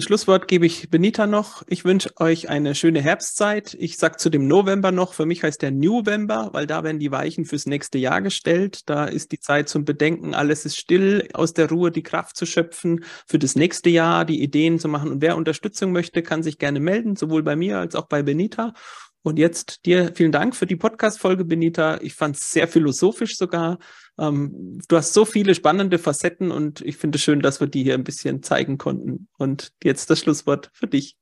Das 0.00 0.06
Schlusswort 0.06 0.48
gebe 0.48 0.64
ich 0.64 0.88
Benita 0.88 1.26
noch. 1.26 1.62
Ich 1.66 1.84
wünsche 1.84 2.16
euch 2.16 2.48
eine 2.48 2.74
schöne 2.74 3.02
Herbstzeit. 3.02 3.76
Ich 3.78 3.98
sag 3.98 4.18
zu 4.18 4.30
dem 4.30 4.48
November 4.48 4.92
noch, 4.92 5.12
für 5.12 5.26
mich 5.26 5.42
heißt 5.42 5.60
der 5.60 5.72
Newvember, 5.72 6.48
weil 6.52 6.66
da 6.66 6.82
werden 6.82 6.98
die 6.98 7.12
Weichen 7.12 7.44
fürs 7.44 7.66
nächste 7.66 7.98
Jahr 7.98 8.22
gestellt. 8.22 8.88
Da 8.88 9.04
ist 9.04 9.30
die 9.30 9.40
Zeit 9.40 9.68
zum 9.68 9.84
Bedenken, 9.84 10.32
alles 10.34 10.64
ist 10.64 10.78
still, 10.78 11.28
aus 11.34 11.52
der 11.52 11.68
Ruhe 11.68 11.90
die 11.90 12.02
Kraft 12.02 12.34
zu 12.36 12.46
schöpfen, 12.46 13.04
für 13.26 13.38
das 13.38 13.56
nächste 13.56 13.90
Jahr 13.90 14.24
die 14.24 14.42
Ideen 14.42 14.78
zu 14.78 14.88
machen. 14.88 15.10
Und 15.10 15.20
wer 15.20 15.36
Unterstützung 15.36 15.92
möchte, 15.92 16.22
kann 16.22 16.42
sich 16.42 16.56
gerne 16.56 16.80
melden, 16.80 17.14
sowohl 17.14 17.42
bei 17.42 17.54
mir 17.54 17.78
als 17.78 17.94
auch 17.94 18.06
bei 18.06 18.22
Benita. 18.22 18.72
Und 19.22 19.38
jetzt 19.38 19.84
dir 19.84 20.12
vielen 20.14 20.32
Dank 20.32 20.56
für 20.56 20.66
die 20.66 20.76
Podcast-Folge, 20.76 21.44
Benita. 21.44 22.00
Ich 22.00 22.14
fand 22.14 22.36
es 22.36 22.52
sehr 22.52 22.66
philosophisch 22.66 23.36
sogar. 23.36 23.78
Ähm, 24.18 24.80
du 24.88 24.96
hast 24.96 25.12
so 25.12 25.24
viele 25.24 25.54
spannende 25.54 25.98
Facetten 25.98 26.50
und 26.50 26.80
ich 26.80 26.96
finde 26.96 27.16
es 27.16 27.22
schön, 27.22 27.40
dass 27.40 27.60
wir 27.60 27.66
die 27.66 27.82
hier 27.82 27.94
ein 27.94 28.04
bisschen 28.04 28.42
zeigen 28.42 28.78
konnten. 28.78 29.28
Und 29.36 29.72
jetzt 29.84 30.08
das 30.08 30.20
Schlusswort 30.20 30.70
für 30.72 30.86
dich. 30.86 31.16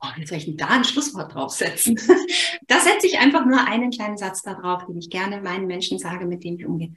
Oh, 0.00 0.08
wie 0.16 0.26
soll 0.26 0.38
ich 0.38 0.44
denn 0.44 0.56
da 0.56 0.68
ein 0.68 0.84
Schlusswort 0.84 1.34
draufsetzen? 1.34 1.96
da 2.68 2.80
setze 2.80 3.06
ich 3.06 3.18
einfach 3.18 3.44
nur 3.44 3.66
einen 3.66 3.90
kleinen 3.90 4.16
Satz 4.16 4.42
da 4.42 4.54
drauf, 4.54 4.86
den 4.86 4.98
ich 4.98 5.10
gerne 5.10 5.40
meinen 5.40 5.66
Menschen 5.66 5.98
sage, 5.98 6.26
mit 6.26 6.44
denen 6.44 6.58
ich 6.58 6.66
umgehe. 6.66 6.94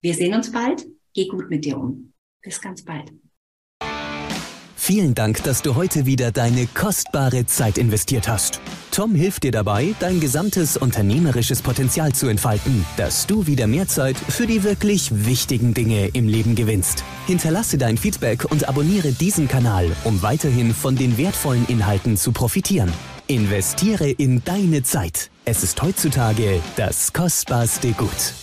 Wir 0.00 0.14
sehen 0.14 0.34
uns 0.34 0.52
bald. 0.52 0.86
Geh 1.14 1.28
gut 1.28 1.48
mit 1.48 1.64
dir 1.64 1.78
um. 1.78 2.12
Bis 2.42 2.60
ganz 2.60 2.84
bald. 2.84 3.12
Vielen 4.84 5.14
Dank, 5.14 5.44
dass 5.44 5.62
du 5.62 5.76
heute 5.76 6.06
wieder 6.06 6.32
deine 6.32 6.66
kostbare 6.66 7.46
Zeit 7.46 7.78
investiert 7.78 8.26
hast. 8.26 8.60
Tom 8.90 9.14
hilft 9.14 9.44
dir 9.44 9.52
dabei, 9.52 9.94
dein 10.00 10.18
gesamtes 10.18 10.76
unternehmerisches 10.76 11.62
Potenzial 11.62 12.12
zu 12.12 12.26
entfalten, 12.26 12.84
dass 12.96 13.28
du 13.28 13.46
wieder 13.46 13.68
mehr 13.68 13.86
Zeit 13.86 14.16
für 14.16 14.48
die 14.48 14.64
wirklich 14.64 15.24
wichtigen 15.24 15.72
Dinge 15.72 16.08
im 16.08 16.26
Leben 16.26 16.56
gewinnst. 16.56 17.04
Hinterlasse 17.28 17.78
dein 17.78 17.96
Feedback 17.96 18.44
und 18.50 18.68
abonniere 18.68 19.12
diesen 19.12 19.46
Kanal, 19.46 19.88
um 20.02 20.20
weiterhin 20.20 20.74
von 20.74 20.96
den 20.96 21.16
wertvollen 21.16 21.64
Inhalten 21.68 22.16
zu 22.16 22.32
profitieren. 22.32 22.92
Investiere 23.28 24.10
in 24.10 24.42
deine 24.44 24.82
Zeit. 24.82 25.30
Es 25.44 25.62
ist 25.62 25.80
heutzutage 25.80 26.60
das 26.74 27.12
kostbarste 27.12 27.92
Gut. 27.92 28.41